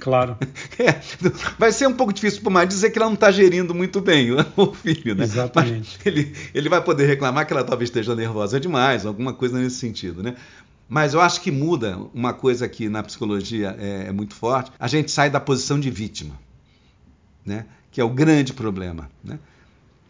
[0.01, 0.39] Claro.
[0.79, 1.01] É,
[1.59, 4.01] vai ser um pouco difícil para o marido dizer que ela não está gerindo muito
[4.01, 5.25] bem o filho, né?
[5.25, 5.99] Exatamente.
[5.99, 9.77] Mas ele, ele vai poder reclamar que ela talvez esteja nervosa demais, alguma coisa nesse
[9.77, 10.37] sentido, né?
[10.89, 14.71] Mas eu acho que muda uma coisa que na psicologia é, é muito forte.
[14.79, 16.39] A gente sai da posição de vítima,
[17.45, 17.67] né?
[17.91, 19.39] Que é o grande problema, né?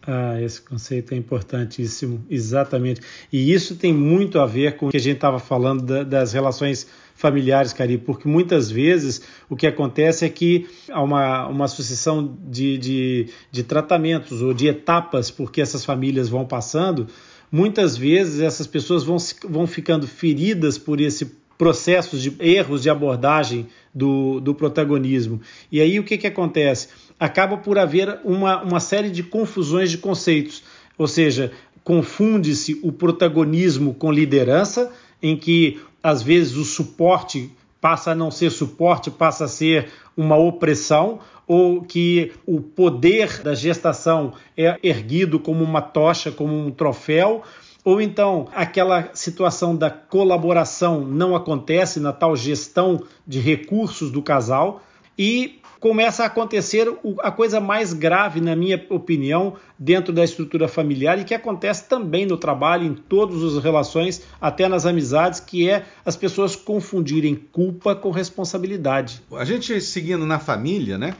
[0.07, 3.01] Ah, esse conceito é importantíssimo, exatamente.
[3.31, 6.31] E isso tem muito a ver com o que a gente estava falando da, das
[6.33, 6.87] relações
[7.19, 12.77] familiares, Cari, porque muitas vezes o que acontece é que há uma, uma sucessão de,
[12.77, 17.07] de, de tratamentos ou de etapas porque essas famílias vão passando.
[17.51, 23.67] Muitas vezes essas pessoas vão, vão ficando feridas por esse processo de erros de abordagem
[23.93, 25.41] do, do protagonismo.
[25.71, 26.87] E aí o que, que acontece?
[27.19, 30.63] acaba por haver uma, uma série de confusões de conceitos,
[30.97, 31.51] ou seja,
[31.83, 38.51] confunde-se o protagonismo com liderança, em que às vezes o suporte passa a não ser
[38.51, 45.63] suporte, passa a ser uma opressão, ou que o poder da gestação é erguido como
[45.63, 47.41] uma tocha, como um troféu,
[47.83, 54.81] ou então aquela situação da colaboração não acontece na tal gestão de recursos do casal
[55.17, 61.19] e começa a acontecer a coisa mais grave, na minha opinião, dentro da estrutura familiar
[61.19, 65.85] e que acontece também no trabalho, em todas as relações, até nas amizades, que é
[66.05, 69.21] as pessoas confundirem culpa com responsabilidade.
[69.31, 71.15] A gente seguindo na família, né?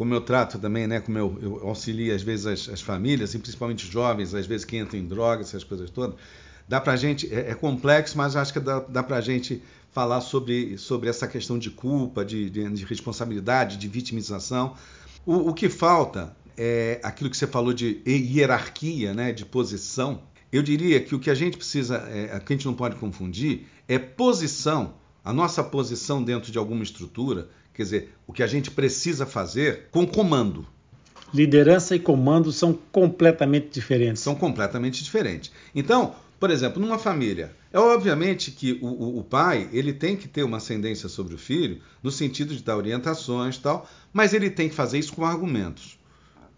[0.00, 3.38] como eu trato também, né, como eu, eu auxilio às vezes as, as, famílias, e
[3.38, 6.16] principalmente os jovens, às vezes que entram em drogas, essas coisas todas,
[6.70, 10.78] dá pra gente, é, é complexo, mas acho que dá, dá pra gente falar sobre,
[10.78, 14.76] sobre essa questão de culpa, de, de, de responsabilidade, de vitimização.
[15.26, 20.22] O, o, que falta é aquilo que você falou de hierarquia, né, de posição.
[20.52, 23.66] Eu diria que o que a gente precisa, é, que a gente não pode confundir,
[23.88, 28.70] é posição, a nossa posição dentro de alguma estrutura, quer dizer, o que a gente
[28.70, 30.64] precisa fazer com comando.
[31.34, 34.22] Liderança e comando são completamente diferentes.
[34.22, 35.50] São completamente diferentes.
[35.74, 40.26] Então, por exemplo, numa família, é obviamente que o, o, o, pai ele tem que
[40.26, 44.48] ter uma ascendência sobre o filho, no sentido de dar orientações e tal, mas ele
[44.48, 45.98] tem que fazer isso com argumentos.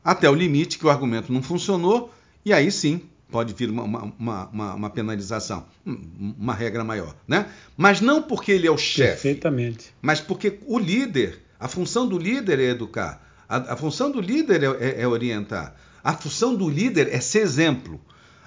[0.04, 2.14] Até o limite que o argumento não funcionou,
[2.44, 7.16] e aí sim pode vir uma, uma, uma, uma penalização, uma regra maior.
[7.26, 7.50] Né?
[7.76, 9.22] Mas não porque ele é o chefe.
[9.22, 9.92] Perfeitamente.
[10.00, 14.62] Mas porque o líder, a função do líder é educar, a, a função do líder
[14.62, 18.00] é, é, é orientar, a função do líder é ser exemplo.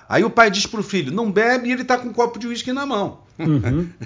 [0.08, 2.38] Aí o pai diz para o filho, não bebe e ele está com um copo
[2.38, 3.20] de uísque na mão.
[3.39, 3.89] Uhum.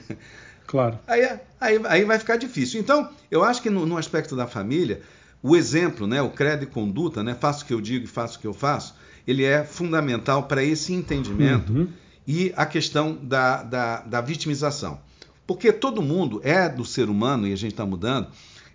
[0.69, 0.99] Claro.
[1.07, 1.27] Aí,
[1.59, 2.79] aí, aí, vai ficar difícil.
[2.79, 5.01] Então, eu acho que no, no, aspecto da família,
[5.41, 8.37] o exemplo, né, o credo e conduta, né, faço o que eu digo e faço
[8.37, 8.93] o que eu faço,
[9.27, 11.87] ele é fundamental para esse entendimento uhum.
[12.27, 14.99] e a questão da, da, da, vitimização.
[15.47, 18.27] Porque todo mundo é do ser humano, e a gente está mudando,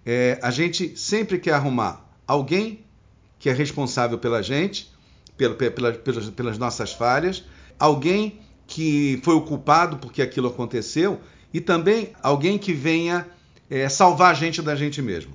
[0.05, 2.81] é, a gente sempre quer arrumar alguém
[3.39, 4.93] que é responsável pela gente
[5.37, 7.45] pela, pela, pelas, pelas nossas falhas,
[7.79, 11.21] alguém que foi o culpado porque aquilo aconteceu
[11.53, 13.27] e também alguém que venha
[13.71, 15.35] é, salvar a gente da gente mesmo.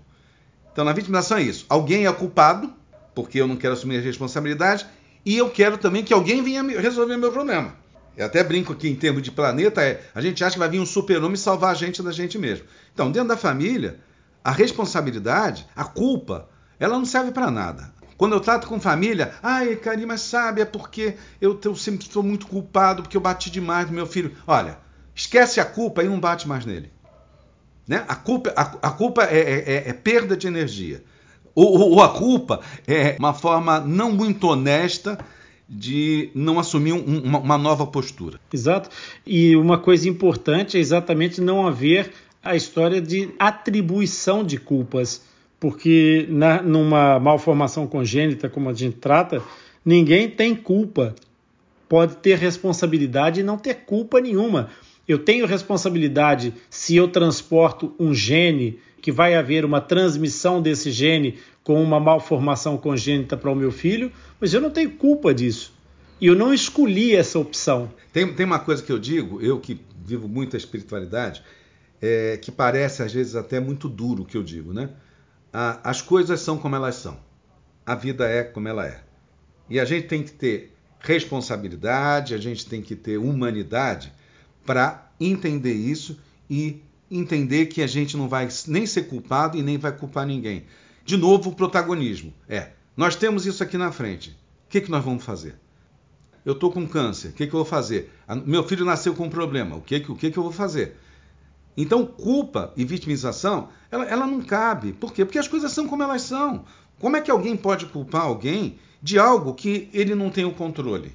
[0.72, 1.66] Então, na vitimização é isso.
[1.70, 2.74] Alguém é culpado,
[3.14, 4.86] porque eu não quero assumir a responsabilidade,
[5.26, 7.76] e eu quero também que alguém venha resolver meu problema.
[8.16, 10.80] Eu até brinco aqui em termos de planeta, é, a gente acha que vai vir
[10.80, 12.66] um super-homem salvar a gente da gente mesmo.
[12.94, 14.00] Então, dentro da família,
[14.44, 17.94] a responsabilidade, a culpa, ela não serve para nada.
[18.20, 22.22] Quando eu trato com família, ai, Karim, mas sabe, é porque eu, eu sempre estou
[22.22, 24.36] muito culpado, porque eu bati demais no meu filho.
[24.46, 24.78] Olha,
[25.16, 26.92] esquece a culpa e não bate mais nele.
[27.88, 28.04] Né?
[28.10, 31.02] A culpa, a, a culpa é, é, é, é, perda de energia.
[31.56, 35.18] Ou, ou, a culpa é uma forma não muito honesta
[35.70, 38.38] de não assumir um, uma, uma nova postura.
[38.52, 38.90] Exato.
[39.26, 42.12] E uma coisa importante é exatamente não haver
[42.44, 45.29] a história de atribuição de culpas
[45.60, 49.42] porque na, numa malformação congênita, como a gente trata,
[49.84, 51.14] ninguém tem culpa.
[51.88, 54.70] Pode ter responsabilidade e não ter culpa nenhuma.
[55.08, 61.40] Eu tenho responsabilidade se eu transporto um gene, que vai haver uma transmissão desse gene
[61.64, 65.74] com uma malformação congênita para o meu filho, mas eu não tenho culpa disso.
[66.22, 67.92] E eu não escolhi essa opção.
[68.12, 71.42] Tem, tem uma coisa que eu digo, eu que vivo muito a espiritualidade,
[72.02, 74.90] é, que parece às vezes até muito duro o que eu digo, né?
[75.52, 77.18] As coisas são como elas são.
[77.86, 79.02] A vida é como ela é.
[79.70, 84.14] E a gente tem que ter responsabilidade, a gente tem que ter humanidade
[84.66, 89.78] para entender isso e entender que a gente não vai nem ser culpado e nem
[89.78, 90.66] vai culpar ninguém.
[91.04, 92.34] De novo, o protagonismo.
[92.48, 94.32] É, nós temos isso aqui na frente.
[94.68, 95.56] O que, que nós vamos fazer?
[96.46, 98.12] Eu estou com câncer, o que, que eu vou fazer?
[98.46, 100.96] Meu filho nasceu com um problema, o que, o que, que eu vou fazer?
[101.76, 104.94] Então, culpa e vitimização, ela, ela não cabe.
[104.94, 105.24] Por quê?
[105.24, 106.66] Porque as coisas são como elas são.
[107.00, 111.14] Como é que alguém pode culpar alguém de algo que ele não tem o controle?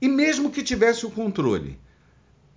[0.00, 1.78] E mesmo que tivesse o controle,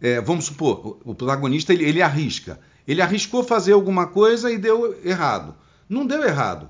[0.01, 2.59] é, vamos supor, o, protagonista ele, ele arrisca.
[2.87, 5.55] Ele arriscou fazer alguma coisa e deu errado.
[5.87, 6.69] Não deu errado.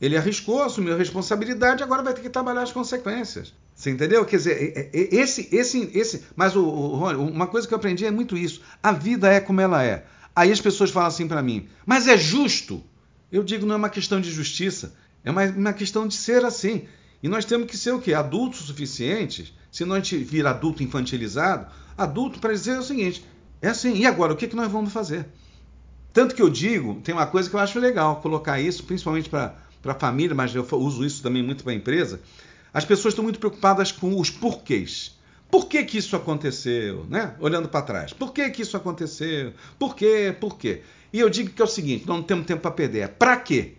[0.00, 3.52] Ele arriscou, assumiu a responsabilidade, agora vai ter que trabalhar as consequências.
[3.78, 4.24] Você entendeu?
[4.24, 6.24] Quer dizer, é, é, esse, esse, esse.
[6.34, 8.60] Mas o, o, uma coisa que eu aprendi é muito isso.
[8.82, 10.04] A vida é como ela é.
[10.34, 12.82] Aí as pessoas falam assim para mim, mas é justo?
[13.30, 16.88] Eu digo, não é uma questão de justiça, é uma, uma questão de ser assim.
[17.22, 18.14] E nós temos que ser o quê?
[18.14, 19.54] Adultos suficientes.
[19.70, 23.24] Se não a gente vir adulto infantilizado, adulto para dizer o seguinte:
[23.62, 24.32] é assim, e agora?
[24.32, 25.24] O que, que nós vamos fazer?
[26.12, 29.54] Tanto que eu digo, tem uma coisa que eu acho legal colocar isso, principalmente para
[29.84, 32.20] a família, mas eu uso isso também muito para a empresa,
[32.72, 35.18] as pessoas estão muito preocupadas com os porquês.
[35.50, 37.06] Por que, que isso aconteceu?
[37.08, 37.34] Né?
[37.40, 38.12] Olhando para trás.
[38.12, 39.54] Por que, que isso aconteceu?
[39.78, 40.34] Por quê?
[40.38, 40.82] Por quê?
[41.12, 43.00] E eu digo que é o seguinte: não temos tempo para perder.
[43.00, 43.74] É para quê?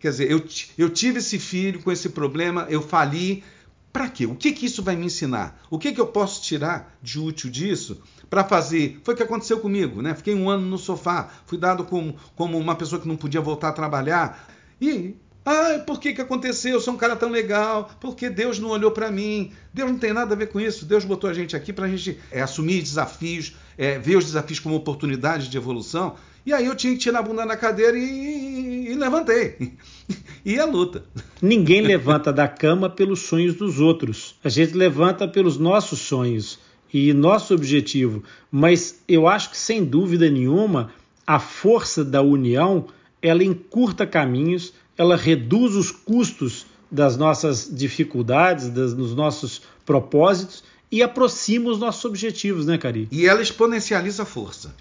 [0.00, 0.42] Quer dizer, eu,
[0.76, 3.44] eu tive esse filho com esse problema, eu fali.
[3.90, 4.26] Para quê?
[4.26, 5.60] O que, que isso vai me ensinar?
[5.70, 9.00] O que, que eu posso tirar de útil disso para fazer?
[9.02, 10.14] Foi o que aconteceu comigo, né?
[10.14, 13.70] Fiquei um ano no sofá, fui dado como, como uma pessoa que não podia voltar
[13.70, 14.46] a trabalhar.
[14.80, 15.16] E
[15.50, 16.74] Ah, por que, que aconteceu?
[16.74, 17.90] Eu sou um cara tão legal.
[17.98, 19.50] Porque Deus não olhou para mim.
[19.72, 20.84] Deus não tem nada a ver com isso.
[20.84, 24.60] Deus botou a gente aqui para a gente é, assumir desafios, é, ver os desafios
[24.60, 26.16] como oportunidades de evolução.
[26.44, 29.72] E aí eu tinha que tirar a bunda na cadeira e, e, e levantei.
[30.44, 31.02] e a luta.
[31.40, 34.34] Ninguém levanta da cama pelos sonhos dos outros.
[34.44, 36.58] A gente levanta pelos nossos sonhos
[36.92, 38.22] e nosso objetivo.
[38.52, 40.90] Mas eu acho que sem dúvida nenhuma
[41.26, 42.86] a força da união
[43.20, 51.02] ela encurta caminhos, ela reduz os custos das nossas dificuldades, das, dos nossos propósitos e
[51.02, 53.06] aproxima os nossos objetivos, né, Cari?
[53.12, 54.74] E ela exponencializa a força.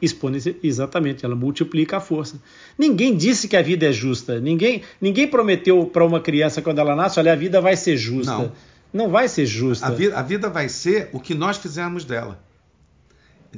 [0.00, 2.36] Exponencia, exatamente, ela multiplica a força.
[2.76, 4.40] Ninguém disse que a vida é justa.
[4.40, 8.32] Ninguém, ninguém prometeu para uma criança quando ela nasce, olha, a vida vai ser justa.
[8.32, 8.52] Não,
[8.92, 9.86] Não vai ser justa.
[9.86, 12.42] a vida, a vida vai ser o que nós fizermos dela.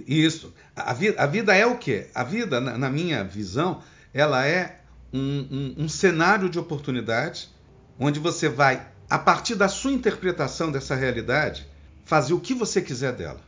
[0.06, 0.52] Isso.
[0.76, 2.08] A vida, a vida é o quê?
[2.14, 3.80] A vida, na, na minha visão,
[4.12, 4.80] ela é
[5.14, 7.48] um, um, um cenário de oportunidade
[7.96, 11.64] onde você vai, a partir da sua interpretação dessa realidade,
[12.04, 13.40] fazer o que você quiser dela.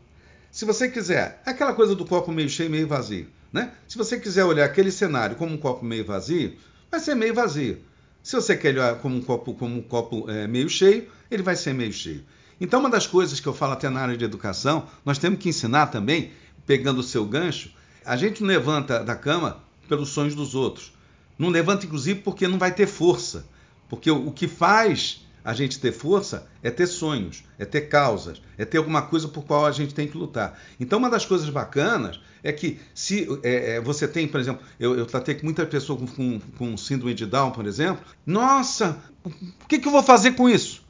[0.53, 3.73] Se você quiser, aquela coisa do copo meio cheio, meio vazio, né?
[3.89, 6.57] Se você quiser olhar aquele cenário como um copo meio vazio,
[6.89, 7.81] vai ser meio vazio.
[8.23, 11.57] Se você quer olhar como um copo, como um copo é, meio cheio, ele vai
[11.57, 12.25] ser meio cheio.
[12.61, 15.49] Então, uma das coisas que eu falo até na área de educação, nós temos que
[15.49, 16.31] ensinar também,
[16.65, 17.71] pegando o seu gancho,
[18.05, 20.96] a gente não levanta da cama pelos sonhos dos outros.
[21.39, 23.47] Não levanta, inclusive, porque não vai ter força.
[23.89, 28.65] Porque o, que faz a gente ter força é ter sonhos, é ter causas, é
[28.65, 30.59] ter alguma coisa por qual a gente tem que lutar.
[30.81, 34.99] Então, uma das coisas bacanas é que se é, é, você tem, por exemplo, eu,
[34.99, 38.05] eu tratei com muita pessoa com, com, com, síndrome de Down, por exemplo.
[38.25, 40.85] Nossa, o que, que eu vou fazer com isso?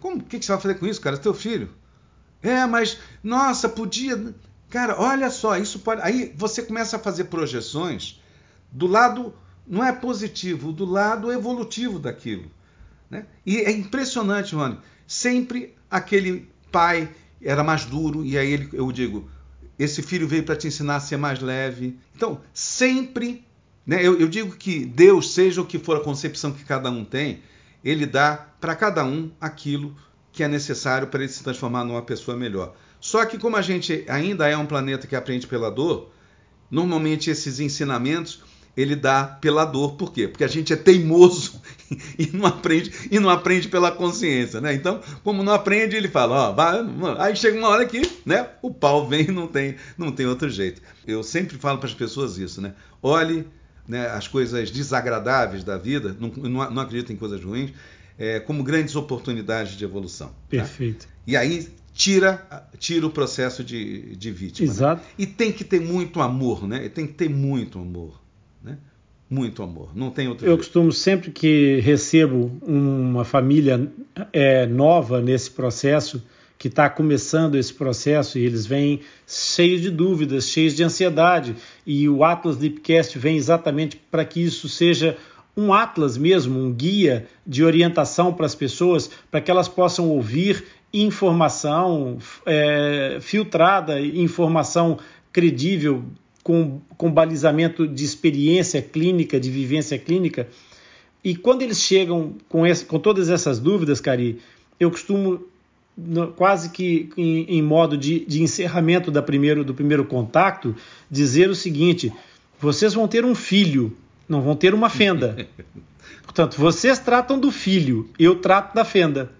[0.00, 0.16] Como?
[0.16, 1.16] O que, que você vai fazer com isso, cara?
[1.16, 1.70] É teu filho.
[2.42, 4.34] É, mas, nossa, podia.
[4.68, 6.02] Cara, olha só, isso pode.
[6.02, 8.20] Aí você começa a fazer projeções
[8.70, 9.34] do lado,
[9.66, 12.50] não é positivo, do lado evolutivo daquilo.
[13.10, 13.26] Né?
[13.44, 14.80] E é impressionante, mano.
[15.06, 17.08] Sempre aquele pai
[17.42, 19.28] era mais duro, e aí ele, eu digo,
[19.78, 21.98] esse filho veio para te ensinar a ser mais leve.
[22.14, 23.44] Então, sempre,
[23.86, 27.04] né, eu, eu digo que Deus, seja o que for a concepção que cada um
[27.04, 27.42] tem,
[27.84, 29.94] ele dá para cada um aquilo
[30.32, 32.74] que é necessário para ele se transformar numa pessoa melhor.
[33.00, 36.10] Só que como a gente ainda é um planeta que aprende pela dor,
[36.70, 38.42] normalmente esses ensinamentos
[38.76, 39.94] ele dá pela dor.
[39.94, 40.28] Por quê?
[40.28, 41.60] Porque a gente é teimoso
[42.18, 44.74] e não aprende e não aprende pela consciência, né?
[44.74, 46.84] Então, como não aprende, ele fala, ó, vai,
[47.18, 50.50] aí chega uma hora que, né, o pau vem e não tem, não tem outro
[50.50, 50.82] jeito.
[51.06, 52.74] Eu sempre falo para as pessoas isso, né?
[53.02, 53.46] Olhe
[53.88, 57.72] né, as coisas desagradáveis da vida, não, não, não acredito em coisas ruins,
[58.18, 60.28] é, como grandes oportunidades de evolução.
[60.28, 60.34] Tá?
[60.48, 61.06] Perfeito.
[61.06, 61.12] Tá?
[61.26, 64.68] E aí tira, tira o processo de, de vítima.
[64.68, 65.02] Exato.
[65.02, 65.08] Né?
[65.18, 66.88] E tem que ter muito amor, né?
[66.88, 68.25] Tem que ter muito amor.
[69.28, 70.58] Muito amor, não tem outro Eu jeito.
[70.58, 73.90] costumo, sempre que recebo uma família
[74.32, 76.22] é, nova nesse processo,
[76.58, 82.08] que está começando esse processo, e eles vêm cheios de dúvidas, cheios de ansiedade, e
[82.08, 85.16] o Atlas Lipcast vem exatamente para que isso seja
[85.56, 90.64] um atlas mesmo, um guia de orientação para as pessoas, para que elas possam ouvir
[90.92, 94.98] informação é, filtrada, informação
[95.32, 96.04] credível,
[96.46, 100.46] com, com balizamento de experiência clínica, de vivência clínica.
[101.24, 104.38] E quando eles chegam com, esse, com todas essas dúvidas, Cari,
[104.78, 105.44] eu costumo,
[106.36, 110.76] quase que em, em modo de, de, encerramento da primeiro, do primeiro contato,
[111.10, 112.12] dizer o seguinte:
[112.60, 113.96] vocês vão ter um filho,
[114.28, 115.48] não vão ter uma fenda.
[116.22, 119.32] Portanto, vocês tratam do filho, eu trato da fenda.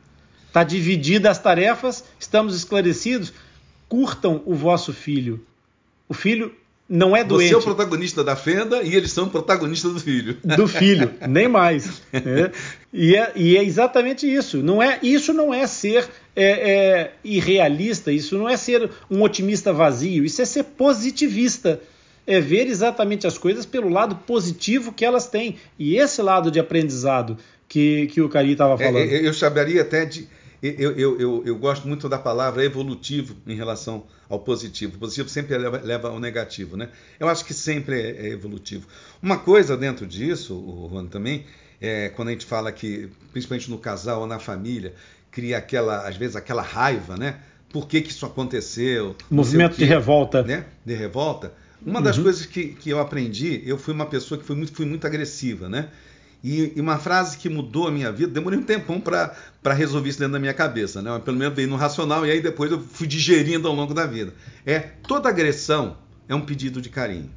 [0.48, 3.32] Está dividida as tarefas, estamos esclarecidos.
[3.88, 5.46] Curtam o vosso filho.
[6.08, 6.52] O filho
[6.88, 7.48] não é doente.
[7.48, 10.36] Você é o protagonista da fenda e eles são protagonistas do filho.
[10.44, 12.02] Do filho, nem mais.
[12.12, 12.50] É.
[12.92, 14.62] E, é, e, é, exatamente isso.
[14.62, 19.72] Não é, isso não é ser é, é, irrealista, isso não é ser um otimista
[19.72, 21.80] vazio, isso é ser positivista.
[22.28, 25.56] É ver exatamente as coisas pelo lado positivo que elas têm.
[25.78, 29.08] E esse lado de aprendizado que, que o Cari estava É, falando.
[29.10, 30.26] eu chamaria até de
[30.62, 34.96] eu, eu, eu, eu, gosto muito da palavra evolutivo em relação ao positivo.
[34.96, 36.88] O positivo sempre leva, leva ao negativo, né?
[37.20, 38.86] Eu acho que sempre é, é evolutivo.
[39.22, 41.44] Uma coisa dentro disso, o Juan, também,
[41.80, 44.94] é quando a gente fala que, principalmente no casal ou na família,
[45.30, 47.40] cria aquela, às vezes, aquela raiva, né?
[47.68, 49.14] Por que, que isso aconteceu?
[49.30, 50.42] Movimento de revolta.
[50.42, 50.64] Né?
[50.84, 51.52] De revolta.
[51.84, 52.24] Uma das uhum.
[52.24, 55.68] coisas que, que eu aprendi, eu fui uma pessoa que fui muito, fui muito agressiva,
[55.68, 55.88] né?
[56.46, 60.20] E, e, uma frase que mudou a minha vida, demorei um tempão para resolver isso
[60.20, 61.20] dentro da minha cabeça, né?
[61.24, 64.32] Pelo menos veio no racional e aí depois eu fui digerindo ao longo da vida.
[64.64, 65.96] É toda agressão
[66.28, 67.32] é um pedido de carinho.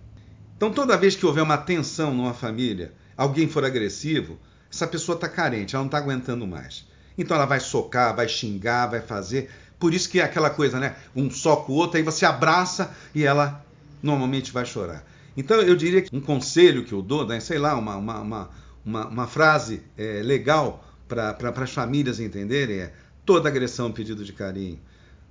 [0.55, 4.37] Então toda vez que houver uma tensão numa família, alguém for agressivo,
[4.71, 6.85] essa pessoa está carente, ela não está aguentando mais.
[7.17, 9.49] Então ela vai socar, vai xingar, vai fazer.
[9.79, 10.95] Por isso que é aquela coisa, né?
[11.15, 13.65] Um soca o outro, aí você abraça e ela
[14.03, 15.03] normalmente vai chorar.
[15.35, 17.39] Então eu diria que um conselho que eu dou, né?
[17.39, 18.49] sei lá, uma, uma, uma,
[18.89, 22.93] uma, uma frase é, legal para as famílias entenderem é
[23.25, 24.79] toda agressão é um pedido de carinho.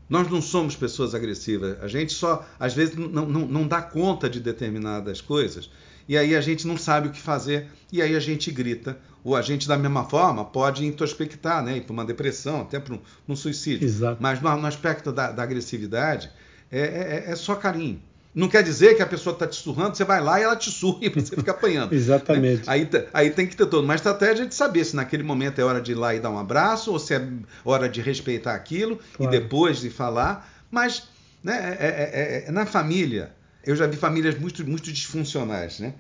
[0.09, 1.77] Nós não somos pessoas agressivas.
[1.83, 5.69] A gente só, às vezes, não, não, não dá conta de determinadas coisas.
[6.09, 7.67] E aí a gente não sabe o que fazer.
[7.93, 8.97] E aí a gente grita.
[9.23, 11.77] Ou a gente, da mesma forma, pode introspectar, né?
[11.77, 13.85] Ir para uma depressão, até para um, um suicídio.
[13.85, 14.17] Exato.
[14.19, 16.31] Mas no, no aspecto da, da agressividade,
[16.71, 18.01] é, é, é só carinho.
[18.39, 20.71] Não quer dizer que a pessoa está te surrando, você vai lá e ela te
[20.71, 21.91] surra e você fica apanhando.
[21.93, 22.59] Exatamente.
[22.59, 22.63] Né?
[22.69, 25.81] Aí, aí tem que ter toda uma estratégia de saber se naquele momento é hora
[25.81, 27.29] de ir lá e dar um abraço, ou se é
[27.65, 29.35] hora de respeitar aquilo claro.
[29.35, 30.49] e depois de falar.
[30.71, 31.09] Mas
[31.43, 33.33] né, é, é, é, na família,
[33.67, 35.81] eu já vi famílias muito, muito disfuncionais.
[35.81, 35.95] Né?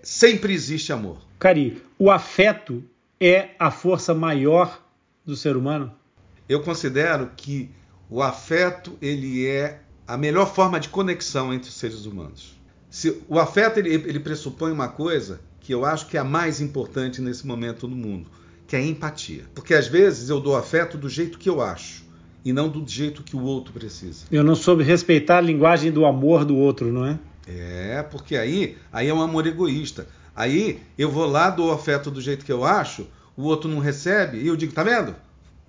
[0.00, 1.18] sempre existe amor.
[1.40, 2.84] Cari, o afeto
[3.20, 4.80] é a força maior
[5.26, 5.92] do ser humano?
[6.48, 7.68] Eu considero que
[8.08, 12.58] o afeto ele é a melhor forma de conexão entre os seres humanos.
[12.88, 16.62] Se, o afeto ele, ele pressupõe uma coisa que eu acho que é a mais
[16.62, 18.30] importante nesse momento no mundo,
[18.66, 19.44] que é a empatia.
[19.54, 22.06] Porque às vezes eu dou afeto do jeito que eu acho
[22.42, 24.24] e não do jeito que o outro precisa.
[24.32, 27.18] Eu não soube respeitar a linguagem do amor do outro, não é?
[27.46, 30.06] É, porque aí, aí é um amor egoísta.
[30.34, 33.06] Aí eu vou lá, dou afeto do jeito que eu acho,
[33.36, 35.14] o outro não recebe, e eu digo, tá vendo?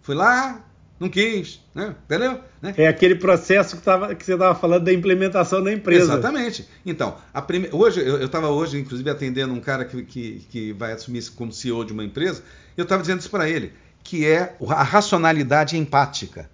[0.02, 0.64] Fui lá,
[1.00, 1.96] não quis, né?
[2.06, 2.40] entendeu?
[2.62, 2.74] Né?
[2.78, 6.14] É aquele processo que, tava, que você estava falando da implementação da empresa.
[6.14, 6.68] Exatamente.
[6.86, 7.16] Então,
[7.48, 7.70] prime...
[7.72, 11.86] hoje eu estava hoje, inclusive, atendendo um cara que, que, que vai assumir como CEO
[11.86, 12.44] de uma empresa,
[12.76, 13.72] eu estava dizendo isso para ele,
[14.04, 16.50] que é a racionalidade empática.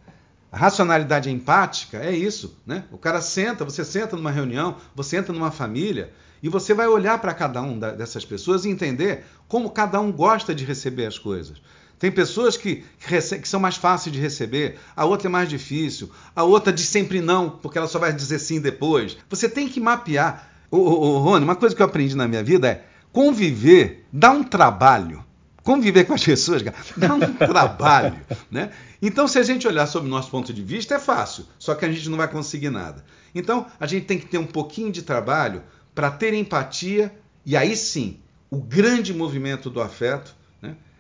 [0.52, 2.86] A racionalidade empática é isso, né?
[2.92, 7.20] O cara senta, você senta numa reunião, você entra numa família e você vai olhar
[7.20, 11.62] para cada um dessas pessoas e entender como cada um gosta de receber as coisas.
[11.98, 16.44] Tem pessoas que, que, são mais fáceis de receber, a outra é mais difícil, a
[16.44, 19.18] outra diz sempre não, porque ela só vai dizer sim depois.
[19.30, 20.50] Você tem que mapear.
[20.70, 24.32] Ô, ô, ô, Rony, uma coisa que eu aprendi na minha vida é conviver dá
[24.32, 25.24] um trabalho.
[25.64, 26.62] Conviver com as pessoas
[26.96, 28.20] dá um trabalho.
[28.52, 28.72] Né?
[29.02, 31.86] Então, se a gente olhar sob o nosso ponto de vista, é fácil, só que
[31.86, 33.04] a gente não vai conseguir nada.
[33.34, 37.12] Então, a gente tem que ter um pouquinho de trabalho para ter empatia
[37.46, 38.20] e aí sim,
[38.50, 40.36] o grande movimento do afeto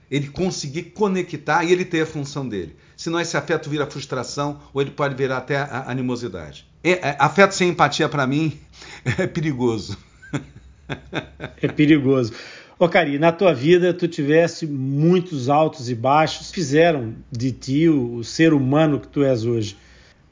[0.09, 2.75] ele conseguir conectar e ele ter a função dele.
[2.95, 6.65] Senão esse afeto vira frustração ou ele pode virar até animosidade.
[6.83, 8.57] É, é, afeto sem empatia, para mim,
[9.17, 9.97] é perigoso.
[11.59, 12.31] É perigoso.
[12.77, 18.17] Ô, Cari, na tua vida tu tivesse muitos altos e baixos, fizeram de ti o,
[18.17, 19.75] o ser humano que tu és hoje.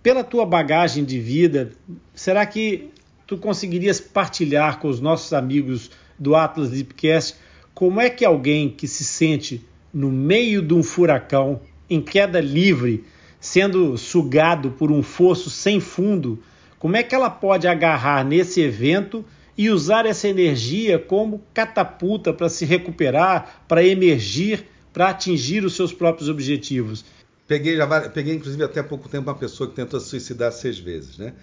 [0.04, 1.72] Pela tua bagagem de vida,
[2.14, 2.92] será que
[3.26, 7.36] tu conseguirias partilhar com os nossos amigos do Atlas Lipcast
[7.74, 13.04] como é que alguém que se sente no meio de um furacão, em queda livre,
[13.40, 16.42] sendo sugado por um fosso sem fundo,
[16.80, 19.24] como é que ela pode agarrar nesse evento
[19.58, 25.94] e usar essa energia como catapulta para se recuperar, para emergir, para atingir os seus
[25.94, 27.06] próprios objetivos?
[27.48, 30.80] Peguei, já, peguei inclusive até há pouco tempo uma pessoa que tentou se suicidar seis
[30.80, 31.34] vezes, né?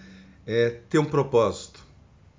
[0.45, 1.79] É, ter um propósito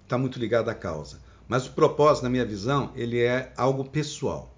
[0.03, 1.21] está muito ligado à causa.
[1.53, 4.57] Mas o propósito, na minha visão, ele é algo pessoal.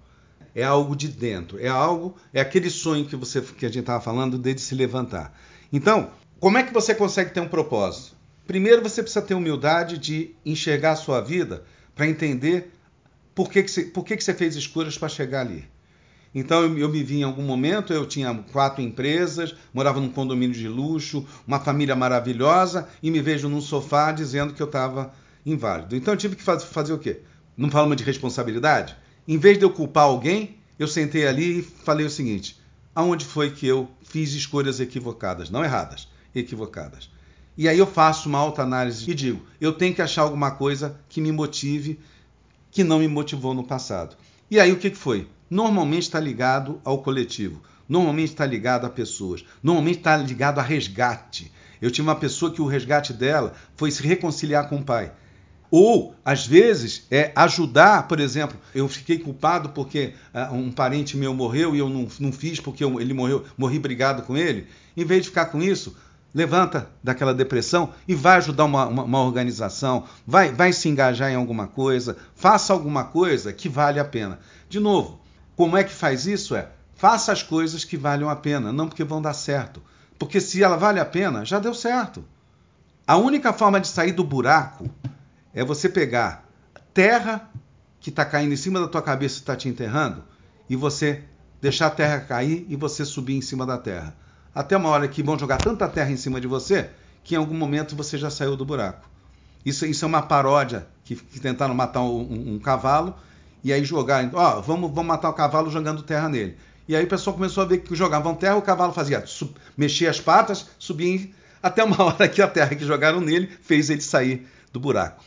[0.55, 1.59] É algo de dentro.
[1.59, 5.37] É algo, é aquele sonho que você que a gente estava falando de se levantar.
[5.73, 8.15] Então, como é que você consegue ter um propósito?
[8.47, 12.71] Primeiro, você precisa ter humildade de enxergar a sua vida para entender
[13.35, 15.67] por que, que, você, por que, que você fez escolhas para chegar ali.
[16.33, 20.55] Então eu, eu, me vi em algum momento, eu tinha quatro empresas, morava num condomínio
[20.55, 25.13] de luxo, uma família maravilhosa, e me vejo num sofá dizendo que eu estava
[25.45, 25.95] inválido.
[25.95, 27.21] Então eu tive que faz, fazer o quê?
[27.55, 28.95] Não falamos de responsabilidade?
[29.27, 32.59] Em vez de eu culpar alguém, eu sentei ali e falei o seguinte:
[32.93, 37.09] aonde foi que eu fiz escolhas equivocadas, não erradas, equivocadas.
[37.57, 40.99] E aí eu faço uma alta análise e digo: eu tenho que achar alguma coisa
[41.07, 41.99] que me motive,
[42.71, 44.15] que não me motivou no passado.
[44.51, 45.27] E aí o que, foi?
[45.49, 51.51] Normalmente está ligado ao coletivo, normalmente está ligado a pessoas, normalmente está ligado a resgate.
[51.81, 55.11] Eu tinha uma pessoa que o resgate dela foi se reconciliar com o pai.
[55.71, 61.33] Ou, às vezes, é ajudar, por exemplo, eu fiquei culpado porque uh, um parente meu
[61.33, 64.67] morreu e eu não, não fiz porque eu, ele morreu, morri brigado com ele.
[64.95, 65.95] Em vez de ficar com isso,
[66.33, 71.35] levanta daquela depressão e vai ajudar uma, uma, uma, organização, vai, vai se engajar em
[71.35, 74.39] alguma coisa, faça alguma coisa que vale a pena.
[74.69, 75.19] De novo,
[75.55, 76.55] como é que faz isso?
[76.55, 79.81] É faça as coisas que valham a pena, não porque vão dar certo.
[80.17, 82.23] Porque se ela vale a pena, já deu certo.
[83.05, 84.89] A única forma de sair do buraco
[85.55, 86.45] é você pegar
[86.93, 87.49] terra
[87.99, 90.23] que está caindo em cima da tua cabeça e está te enterrando
[90.69, 91.23] e você
[91.61, 94.15] deixar a terra cair e você subir em cima da terra.
[94.53, 96.89] Até uma hora que vão jogar tanta terra em cima de você
[97.23, 99.09] que em algum momento você já saiu do buraco.
[99.65, 103.15] Isso, isso é uma paródia que, que tentaram matar um, um, um, cavalo
[103.63, 106.55] e aí jogaram, ó, vamos, vamos matar o cavalo jogando terra nele.
[106.87, 110.11] E aí o pessoal começou a ver que jogavam terra, o cavalo fazia, sub, mexia
[110.11, 111.27] as patas, subia
[111.63, 115.23] até uma hora que a terra que jogaram nele fez ele sair do buraco.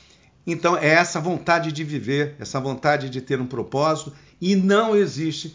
[0.50, 5.54] Então é essa vontade de viver, essa vontade de ter um propósito e não existe,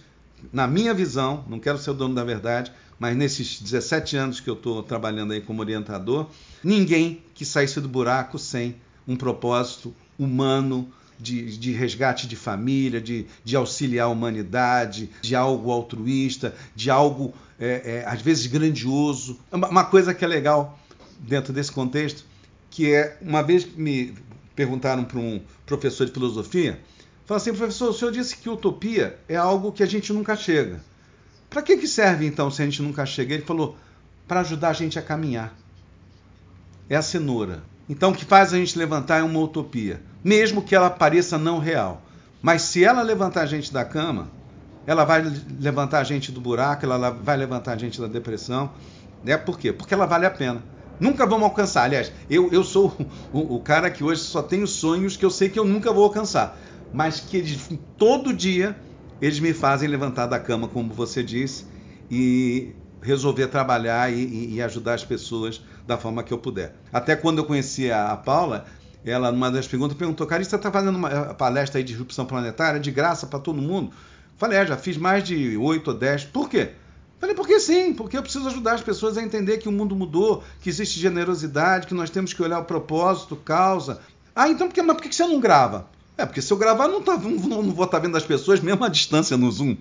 [0.52, 4.48] na minha visão, não quero ser o dono da verdade, mas nesses 17 anos que
[4.48, 6.28] eu estou trabalhando aí como orientador,
[6.64, 8.76] ninguém que saísse do buraco sem
[9.08, 10.88] um propósito humano,
[11.20, 17.34] de, de, resgate de família, de, de, auxiliar a humanidade, de algo altruísta, de algo,
[17.60, 19.39] é, é, às vezes, grandioso.
[19.52, 20.78] Uma coisa que é legal
[21.20, 22.26] dentro desse contexto,
[22.70, 24.14] que é, uma vez me
[24.56, 26.80] perguntaram para um professor de filosofia,
[27.26, 30.82] falaram assim, professor, o senhor disse que utopia é algo que a gente nunca chega.
[31.49, 33.34] Para que, que serve, então, se a gente nunca chega?
[33.34, 33.78] Ele falou,
[34.28, 35.56] para ajudar a gente a caminhar.
[36.89, 37.64] É a cenoura.
[37.88, 41.60] Então, o que faz a gente levantar é uma utopia, mesmo que ela pareça não
[41.60, 42.01] real.
[42.41, 44.30] Mas se ela levantar a gente da cama,
[44.86, 45.24] ela vai
[45.60, 48.72] levantar a gente do buraco, ela vai levantar a gente da depressão.
[49.24, 49.38] Né?
[49.38, 49.72] Por quê?
[49.72, 50.62] Porque ela vale a pena.
[51.00, 51.84] Nunca vamos alcançar.
[51.84, 52.96] Aliás, eu, eu sou
[53.32, 56.04] o, o, cara que hoje só tenho sonhos que eu sei que eu nunca vou
[56.04, 56.60] alcançar.
[56.91, 58.78] Mas que eles, todo dia
[59.20, 61.66] eles me fazem levantar da cama, como você disse,
[62.12, 66.76] e resolver trabalhar e, e, ajudar as pessoas da forma que eu puder.
[66.91, 68.66] Até quando eu conheci a, Paula,
[69.04, 72.26] ela, numa das perguntas, perguntou: Cara, você está fazendo uma eh, palestra aí de disrupção
[72.26, 73.94] planetária de graça para todo mundo?
[74.38, 76.26] Falei: É, já fiz mais de 8 ou 10.
[76.26, 76.72] Por quê?
[77.24, 80.43] Falei, porque sim, porque eu preciso ajudar as pessoas a entender que o mundo mudou,
[80.59, 84.01] que existe generosidade, que nós temos que olhar o propósito, causa.
[84.36, 85.88] Ah, então por que, mas por que você não grava?
[86.17, 88.59] É, porque se eu gravar, não, tá, não, não vou estar tá vendo as pessoas
[88.59, 89.78] mesmo à distância no Zoom.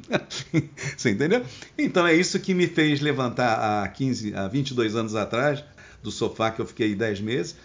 [0.96, 1.44] Você entendeu?
[1.76, 5.64] Então é isso que me fez levantar há 15, há 22 anos atrás,
[6.00, 7.56] do sofá que eu fiquei 10 meses,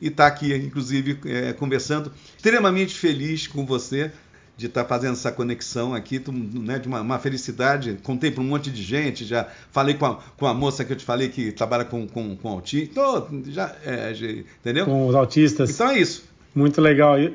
[0.00, 4.10] e estar tá aqui, inclusive, é, conversando, extremamente feliz com você
[4.56, 7.98] de estar tá fazendo essa conexão aqui, né, de uma, uma, felicidade.
[8.02, 10.96] Contei para um monte de gente, já falei com a, com a moça que eu
[10.96, 12.62] te falei que trabalha com, com, com
[13.48, 14.12] já, é,
[14.60, 14.86] entendeu?
[14.86, 15.70] Com os autistas.
[15.70, 16.24] Então é isso.
[16.54, 17.18] Muito legal.
[17.20, 17.34] E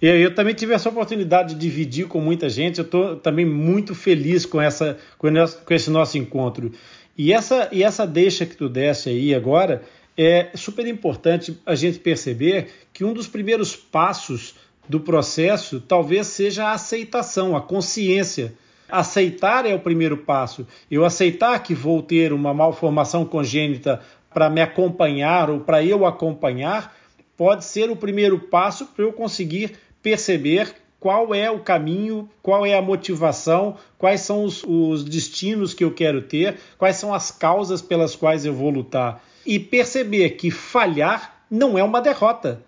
[0.00, 2.78] eu também tive essa oportunidade de dividir com muita gente.
[2.78, 6.72] Eu estou também muito feliz com, essa, com esse nosso encontro.
[7.18, 9.82] E essa, e essa deixa que tu desse aí agora
[10.16, 14.54] é super importante a gente perceber que um dos primeiros passos
[14.88, 18.54] do processo talvez seja a aceitação, a consciência.
[18.88, 20.66] Aceitar é o primeiro passo.
[20.90, 24.00] Eu aceitar que vou ter uma malformação congênita
[24.32, 26.96] para me acompanhar ou para eu acompanhar
[27.36, 32.76] pode ser o primeiro passo para eu conseguir perceber qual é o caminho, qual é
[32.76, 37.80] a motivação, quais são os, os, destinos que eu quero ter, quais são as causas
[37.80, 39.24] pelas quais eu vou lutar.
[39.46, 42.62] E perceber que falhar não é uma derrota.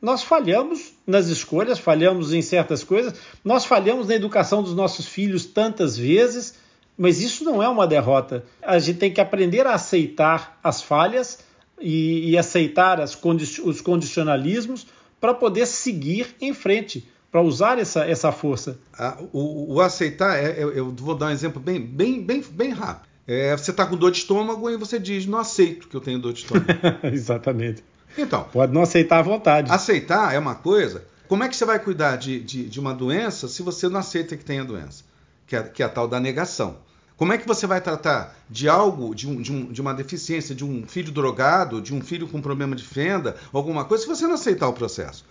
[0.00, 5.46] Nós falhamos nas escolhas, falhamos em certas coisas, nós falhamos na educação dos nossos filhos
[5.46, 6.54] tantas vezes,
[6.96, 8.44] mas isso não é uma derrota.
[8.62, 11.38] A gente tem que aprender a aceitar as falhas
[11.80, 14.86] e, e aceitar condi os condicionalismos
[15.20, 18.78] para poder seguir em frente, para usar essa, essa força.
[18.98, 22.70] Ah, o, o, aceitar, é, eu, eu, vou dar um exemplo bem, bem, bem, bem
[22.70, 23.08] rápido.
[23.26, 26.18] É, você está com dor de estômago e você diz, não aceito que eu tenho
[26.18, 26.66] dor de estômago.
[27.12, 27.82] Exatamente.
[28.16, 28.44] Então.
[28.52, 29.70] Pode não aceitar à vontade.
[29.70, 31.04] Aceitar é uma coisa.
[31.28, 34.36] Como é que você vai cuidar de, de, de uma doença se você não aceita
[34.36, 35.04] que tem a doença?
[35.46, 36.76] Que é, que é a tal da negação.
[37.16, 40.54] Como é que você vai tratar de algo, de, um, de, um, de, uma deficiência,
[40.54, 44.26] de um filho drogado, de um filho com problema de fenda, alguma coisa, se você
[44.26, 45.24] não aceitar o processo?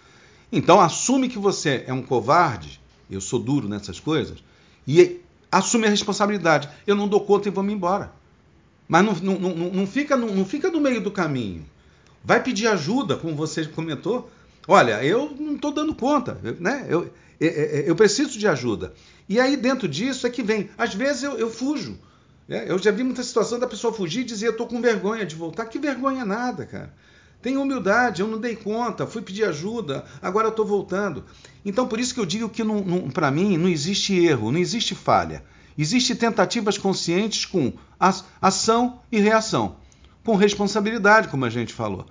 [0.52, 4.40] Então, assume que você é um covarde, eu sou duro nessas coisas,
[4.88, 5.22] e
[5.52, 6.68] assume a responsabilidade.
[6.88, 8.12] Eu não dou conta e vou me embora.
[8.88, 11.66] Mas não, não, não, não, fica, não, não fica no meio do caminho.
[12.26, 14.30] Vai pedir ajuda, como você comentou.
[14.68, 16.88] Olha, eu não estou dando conta, né?
[16.90, 18.94] Eu, eu, eu preciso de ajuda.
[19.30, 20.70] E aí, dentro disso, é que vem.
[20.76, 22.00] Às vezes eu, eu fujo.
[22.48, 22.66] Né?
[22.68, 25.66] Eu já vi muita situação da pessoa fugir e dizer: estou com vergonha de voltar.
[25.66, 26.92] Que vergonha nada, cara.
[27.44, 31.24] Tenha humildade, eu não dei conta, fui pedir ajuda, agora eu estou voltando.
[31.64, 32.64] Então, por isso que eu digo que,
[33.14, 35.44] para mim, não existe erro, não existe falha.
[35.78, 37.74] Existem tentativas conscientes com
[38.42, 39.76] ação e reação,
[40.26, 42.06] com responsabilidade, como a gente falou.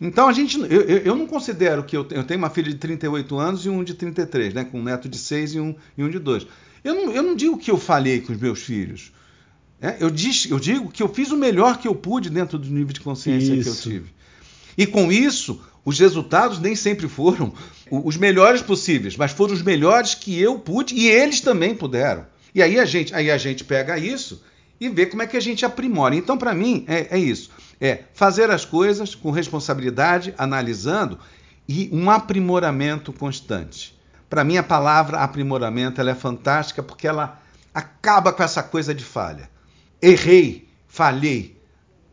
[0.00, 2.76] Então a gente, eu, eu não considero que eu tenho, eu tenho, uma filha de
[2.76, 6.04] 38 anos e um de 33, né, com um neto de 6 e um, e
[6.04, 6.46] um de 2.
[6.84, 9.12] Eu não, eu não digo que eu falhei com os meus filhos.
[9.80, 12.68] É, eu, diz, eu digo que eu fiz o melhor que eu pude dentro do
[12.68, 13.62] nível de consciência isso.
[13.62, 14.10] que eu tive.
[14.76, 17.52] E com isso, Os resultados nem sempre foram
[17.88, 22.26] os melhores possíveis, mas foram os melhores que eu pude e eles também puderam.
[22.52, 24.42] E aí a gente, aí a gente pega isso
[24.80, 26.14] e vê como é que a gente aprimora.
[26.14, 27.50] Então, para mim, é, é isso.
[27.80, 31.18] É fazer as coisas com responsabilidade, analisando
[31.68, 33.96] e um aprimoramento constante.
[34.28, 37.40] Para mim, a palavra aprimoramento ela é fantástica porque ela
[37.72, 39.48] acaba com essa coisa de falha.
[40.00, 41.60] Errei, falhei.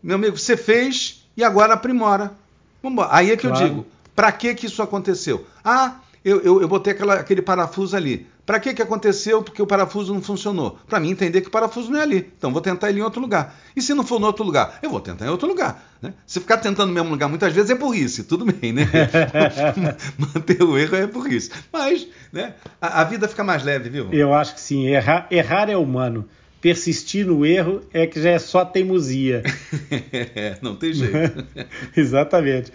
[0.01, 2.33] Meu amigo, você fez e agora aprimora.
[2.81, 3.63] Vamos Aí é que claro.
[3.63, 5.47] eu digo, para que, que isso aconteceu?
[5.63, 8.27] Ah, eu, eu, eu botei aquela, aquele parafuso ali.
[8.45, 9.41] Para que, que aconteceu?
[9.41, 10.77] Porque o parafuso não funcionou.
[10.87, 12.31] Para mim entender que o parafuso não é ali.
[12.37, 13.55] Então vou tentar ele em outro lugar.
[13.75, 14.79] E se não for no outro lugar?
[14.81, 15.81] Eu vou tentar em outro lugar.
[16.01, 16.13] Né?
[16.27, 18.85] Se ficar tentando no mesmo lugar muitas vezes é burrice, tudo bem, né?
[20.19, 21.49] Manter o erro é burrice.
[21.71, 24.11] Mas né, a, a, vida fica mais leve, viu?
[24.11, 24.87] Eu acho que sim.
[24.87, 26.27] Errar, errar é humano.
[26.59, 29.43] Persistir no erro é que já é só teimosia.
[30.11, 31.45] é, não tem jeito.
[31.95, 32.71] Exatamente.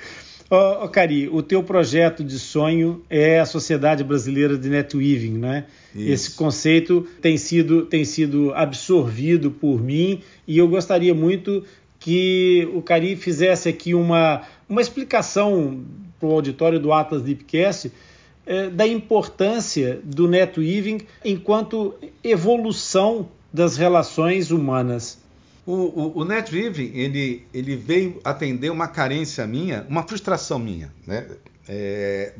[0.50, 5.66] Ô, oh, Cari, o teu projeto de sonho é a Sociedade Brasileira de Netweaving, né?
[5.94, 6.10] Isso.
[6.10, 11.62] Esse conceito tem sido, tem sido absorvido por mim e eu gostaria muito
[11.98, 15.84] que o Cari fizesse aqui uma, uma explicação
[16.18, 17.92] para o auditório do Atlas Deepcast
[18.46, 21.94] eh, da importância do netweaving enquanto
[22.24, 25.18] evolução das relações humanas.
[25.68, 31.28] O, o, o ele, ele veio atender uma carência minha, uma frustração minha, né?
[31.68, 32.32] É,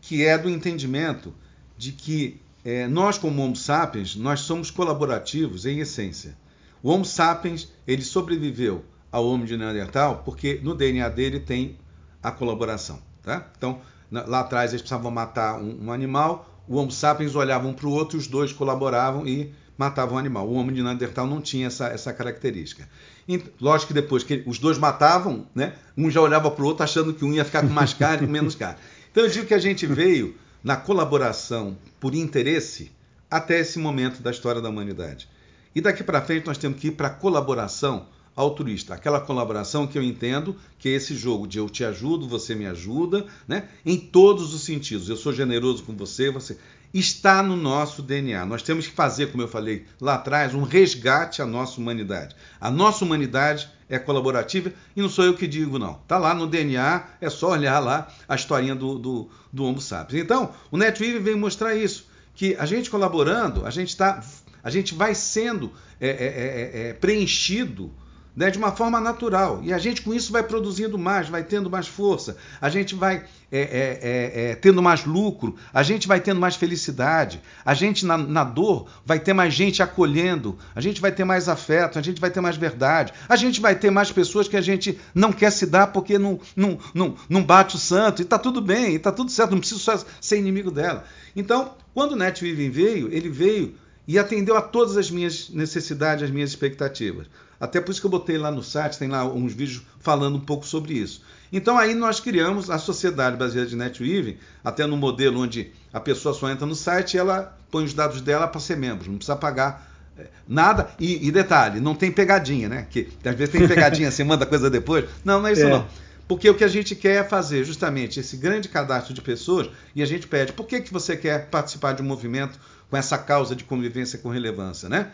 [0.00, 1.34] que é do entendimento
[1.76, 6.38] de que é, nós, como Homo sapiens, nós somos colaborativos em essência.
[6.82, 11.76] O Homo sapiens, ele sobreviveu ao Homo de Neandertal porque no DNA dele tem
[12.22, 13.46] a colaboração, tá?
[13.58, 17.86] Então, lá atrás eles precisavam matar um, um animal, o Homo sapiens olhava um para
[17.86, 20.48] o outro, os dois colaboravam e matava um animal.
[20.48, 22.88] O homem de Neandertal não tinha essa, essa característica.
[23.28, 26.84] E, lógico que depois que os dois matavam, né, um já olhava para o outro
[26.84, 28.78] achando que um ia ficar com mais carne e com menos carne.
[29.10, 32.90] Então eu digo que a gente veio na colaboração por interesse
[33.30, 35.28] até esse momento da história da humanidade.
[35.74, 38.06] E daqui para frente nós temos que ir para a colaboração
[38.36, 42.54] altruísta, aquela colaboração que eu entendo que é esse jogo de eu te ajudo, você
[42.54, 43.68] me ajuda, né?
[43.86, 45.08] Em todos os sentidos.
[45.08, 46.58] Eu sou generoso com você, você
[46.94, 48.46] está no nosso DNA.
[48.46, 52.36] Nós temos que fazer, como eu falei lá atrás, um resgate à nossa humanidade.
[52.60, 55.98] A nossa humanidade é colaborativa e não sou eu que digo, não.
[56.02, 60.22] Está lá no DNA, é só olhar lá a historinha do, do, do Homo sapiens.
[60.22, 64.22] Então, o NetWeave vem mostrar isso, que a gente colaborando, a gente, está,
[64.62, 67.92] a gente vai sendo é, é, é, é preenchido
[68.36, 69.60] né, de uma forma natural.
[69.62, 73.24] E a gente com isso vai produzindo mais, vai tendo mais força, a gente vai
[73.52, 78.04] é, é, é, é, tendo mais lucro, a gente vai tendo mais felicidade, a gente
[78.04, 82.02] na, na, dor vai ter mais gente acolhendo, a gente vai ter mais afeto, a
[82.02, 85.32] gente vai ter mais verdade, a gente vai ter mais pessoas que a gente não
[85.32, 88.92] quer se dar porque não, não, não, não bate o santo, e está tudo bem,
[88.92, 91.04] e está tudo certo, não preciso só ser inimigo dela.
[91.36, 93.76] Então, quando o Net veio, ele veio
[94.06, 97.26] e atendeu a todas as minhas necessidades, as minhas expectativas.
[97.60, 100.40] Até por isso que eu botei lá no site, tem lá uns vídeos falando um
[100.40, 101.22] pouco sobre isso.
[101.52, 106.34] Então aí nós criamos a Sociedade Brasileira de NetWeaving, até no modelo onde a pessoa
[106.34, 109.36] só entra no site e ela põe os dados dela para ser membro, não precisa
[109.36, 110.90] pagar é, nada.
[110.98, 112.86] E, e, detalhe, não tem pegadinha, né?
[112.90, 115.04] Que às vezes tem pegadinha, você manda coisa depois.
[115.24, 115.70] Não, não é isso é.
[115.70, 115.86] não.
[116.26, 120.02] Porque o que a gente quer é fazer justamente esse grande cadastro de pessoas e
[120.02, 123.54] a gente pede, por que, que você quer participar de um movimento com essa causa
[123.54, 125.10] de convivência com relevância, né?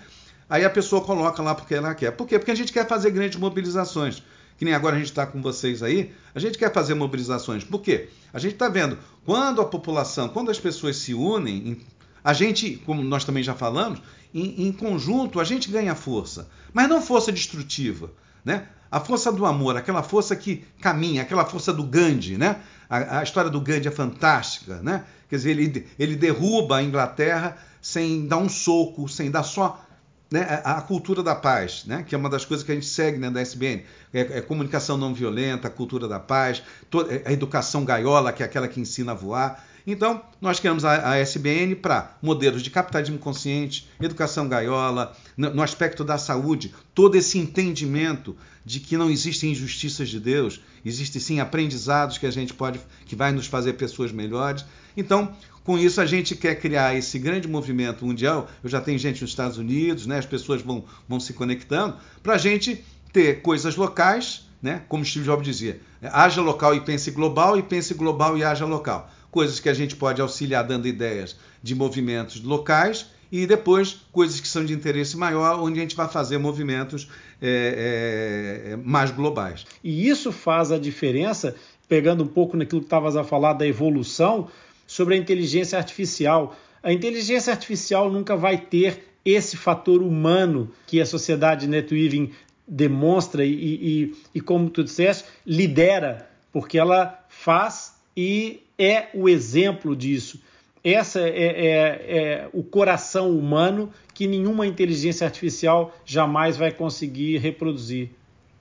[0.51, 2.11] Aí a pessoa coloca lá porque ela quer.
[2.11, 2.37] Por quê?
[2.37, 4.21] Porque a gente quer fazer grandes mobilizações.
[4.59, 7.65] Que nem agora a gente está com vocês aí, a gente quer fazer mobilizações.
[7.65, 8.11] Por quê?
[8.31, 11.81] A gente está vendo, quando a população, quando as pessoas se unem,
[12.23, 14.03] a gente, como nós também já falamos,
[14.35, 16.49] em, em conjunto a gente ganha força.
[16.75, 18.13] Mas não força destrutiva.
[18.45, 18.67] Né?
[18.91, 22.61] A força do amor, aquela força que caminha, aquela força do Gandhi, né?
[22.89, 25.05] A, a, história do Gandhi é fantástica, né?
[25.29, 29.87] Quer dizer, ele, ele derruba a Inglaterra sem dar um soco, sem dar só
[30.31, 33.19] né, a, cultura da paz, né, que é uma das coisas que a gente segue
[33.19, 33.83] né, da SBN,
[34.15, 38.47] é, é comunicação não violenta, cultura da paz, toda, é, a educação gaiola, que é
[38.47, 39.65] aquela que ensina a voar.
[39.87, 45.63] Então, nós criamos a, a SBN para modelos de capitalismo consciente, educação gaiola, no, no,
[45.63, 51.41] aspecto da saúde, todo esse entendimento de que não existem injustiças de Deus, existem sim
[51.41, 54.65] aprendizados que a gente pode, que vai nos fazer pessoas melhores.
[54.97, 58.49] Então, com isso, a gente quer criar esse grande movimento mundial.
[58.63, 60.19] Eu já tenho gente nos Estados Unidos, né?
[60.19, 64.83] as pessoas vão, vão se conectando, para a gente ter coisas locais, né?
[64.89, 69.11] como Steve Jobs dizia: haja local e pense global, e pense global e haja local.
[69.31, 74.49] Coisas que a gente pode auxiliar dando ideias de movimentos locais e depois coisas que
[74.49, 77.09] são de interesse maior, onde a gente vai fazer movimentos
[77.41, 79.65] é, é, mais globais.
[79.85, 81.55] E isso faz a diferença
[81.89, 84.49] pegando um pouco naquilo que estavas a falar da evolução,
[84.91, 86.57] sobre a inteligência artificial.
[86.83, 92.33] A inteligência artificial nunca vai ter esse fator humano que a sociedade NetWeaving
[92.67, 99.95] demonstra e, e, e, como tu disseste, lidera, porque ela faz e é o exemplo
[99.95, 100.43] disso.
[100.83, 108.09] Essa é, é, é, o coração humano que nenhuma inteligência artificial jamais vai conseguir reproduzir.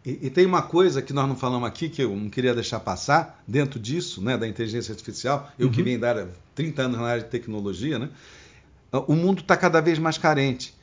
[0.06, 2.80] E, e, tem uma coisa que nós não falamos aqui que eu não queria deixar
[2.80, 5.52] passar dentro disso, né, da inteligência artificial.
[5.60, 5.74] Eu uhum.
[5.74, 6.26] que venho dar
[6.56, 8.10] 30 anos na área de tecnologia, né?
[8.92, 10.74] O mundo está cada vez mais carente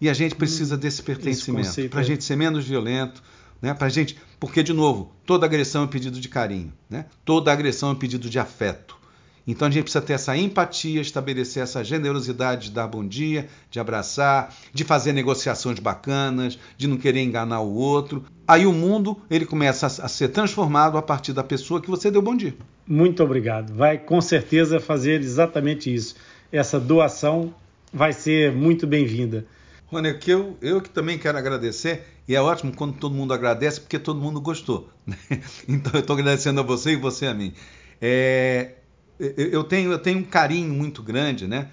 [0.00, 2.04] e a gente precisa hum, desse pertencimento para a é.
[2.06, 3.22] gente ser menos violento,
[3.62, 3.72] né?
[3.72, 7.06] Para gente, porque de novo, toda agressão é um pedido de carinho, né?
[7.24, 8.98] Toda agressão é um pedido de afeto.
[9.46, 13.78] Então a gente precisa ter essa empatia, estabelecer essa generosidade de dar bom dia, de
[13.78, 18.24] abraçar, de fazer negociações bacanas, de não querer enganar o outro.
[18.48, 22.22] Aí o mundo ele começa a, ser transformado a partir da pessoa que você deu
[22.22, 22.54] bom dia.
[22.86, 23.74] Muito obrigado.
[23.74, 26.14] Vai com certeza fazer exatamente isso.
[26.50, 27.54] Essa doação
[27.92, 29.46] vai ser muito bem-vinda.
[29.86, 33.80] Rony, que eu, eu que também quero agradecer, e é ótimo quando todo mundo agradece,
[33.80, 34.88] porque todo mundo gostou.
[35.06, 35.16] Né?
[35.68, 37.52] Então eu estou agradecendo a você e você a mim.
[38.00, 38.72] É,
[39.18, 41.68] eu tenho, eu tenho um carinho muito grande, né?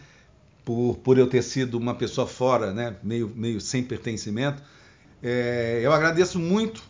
[0.64, 2.96] Por, por eu ter sido uma pessoa fora, né?
[3.04, 4.62] Meio, meio sem pertencimento.
[5.24, 6.84] É, eu agradeço muito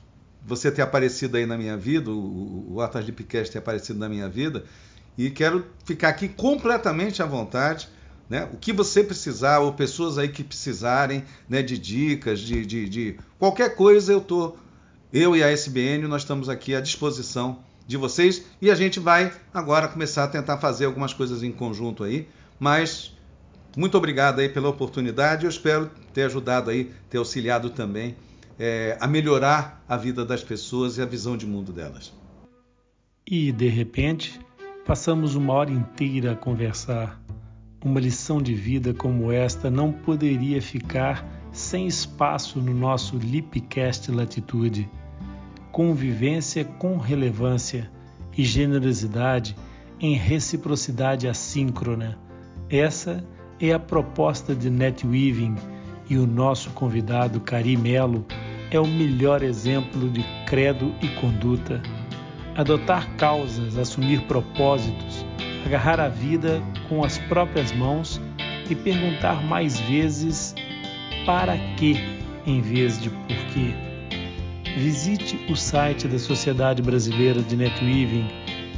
[0.45, 4.09] você ter aparecido aí na minha vida, o, o Atlas de Piquet ter aparecido na
[4.09, 4.65] minha vida,
[5.17, 7.87] e quero ficar aqui completamente à vontade.
[8.29, 8.49] Né?
[8.53, 13.17] O que você precisar, ou pessoas aí que precisarem né, de dicas, de, de, de
[13.37, 14.55] qualquer coisa, eu tô,
[15.11, 17.59] eu e a SBN, nós estamos aqui à disposição
[17.91, 22.03] de vocês e a gente vai agora começar a tentar fazer algumas coisas em conjunto
[22.03, 22.27] aí,
[22.59, 23.13] mas
[23.77, 28.15] muito obrigado aí pela oportunidade, eu espero ter ajudado aí, ter auxiliado também
[28.57, 32.13] é, a melhorar a vida das pessoas e a visão de mundo delas.
[33.27, 34.39] E de repente,
[34.85, 37.21] passamos uma hora inteira a conversar.
[37.83, 44.87] Uma lição de vida como esta não poderia ficar sem espaço no nosso Lipcast Latitude
[45.71, 47.89] convivência com relevância
[48.37, 49.55] e generosidade
[49.99, 52.17] em reciprocidade assíncrona.
[52.69, 53.23] Essa
[53.59, 55.55] é a proposta de NetWeaving
[56.09, 58.25] e o nosso convidado Cari Melo
[58.71, 61.81] é o melhor exemplo de credo e conduta.
[62.55, 65.25] Adotar causas, assumir propósitos,
[65.65, 68.19] agarrar a vida com as próprias mãos
[68.69, 70.55] e perguntar mais vezes
[71.25, 71.95] para quê
[72.45, 73.90] em vez de por quê.
[74.77, 78.25] Visite o site da Sociedade Brasileira de Netweaving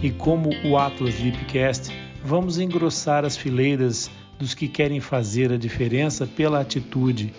[0.01, 6.25] e, como o Atlas Lipcast, vamos engrossar as fileiras dos que querem fazer a diferença
[6.25, 7.31] pela atitude.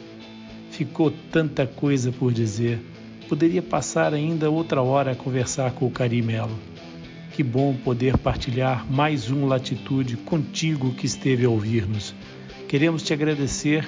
[0.70, 2.80] Ficou tanta coisa por dizer.
[3.28, 6.56] Poderia passar ainda outra hora a conversar com o Carimelo.
[7.32, 12.14] Que bom poder partilhar mais um Latitude contigo que esteve a ouvir-nos.
[12.68, 13.84] Queremos te agradecer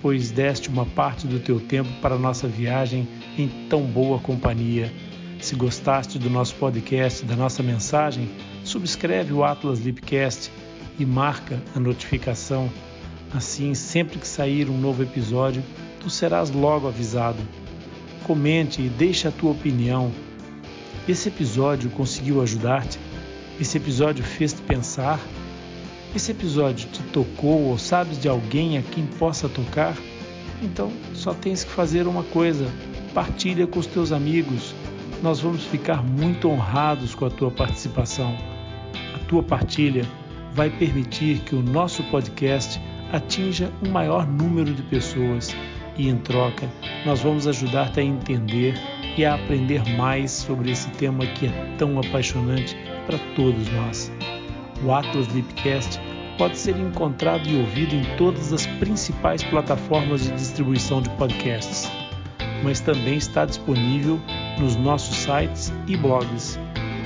[0.00, 3.06] pois deste uma parte do teu tempo para a nossa viagem
[3.42, 4.92] em tão boa companhia.
[5.40, 8.28] Se gostaste do nosso podcast, da nossa mensagem,
[8.64, 10.50] subscreve o Atlas Lipcast
[10.98, 12.70] e marca a notificação.
[13.32, 15.62] Assim, sempre que sair um novo episódio,
[16.00, 17.38] tu serás logo avisado.
[18.24, 20.10] Comente e deixe a tua opinião.
[21.08, 22.98] Esse episódio conseguiu ajudar-te?
[23.60, 25.20] Esse episódio fez-te pensar?
[26.14, 29.96] Esse episódio te tocou ou sabes de alguém a quem possa tocar?
[30.62, 32.66] Então só tens que fazer uma coisa:
[33.08, 34.74] partilha com os teus amigos.
[35.22, 38.36] Nós vamos ficar muito honrados com a tua participação.
[39.14, 40.04] A tua partilha
[40.54, 42.80] vai permitir que o nosso podcast
[43.12, 45.54] atinja um maior número de pessoas
[45.96, 46.68] e, em troca,
[47.04, 48.74] nós vamos ajudar-te a entender
[49.16, 54.12] e a aprender mais sobre esse tema que é tão apaixonante para todos nós.
[54.84, 56.00] O Atlas Lipcast
[56.38, 61.90] pode ser encontrado e ouvido em todas as principais plataformas de distribuição de podcasts,
[62.62, 64.20] mas também está disponível
[64.58, 66.58] nos nossos sites e blogs.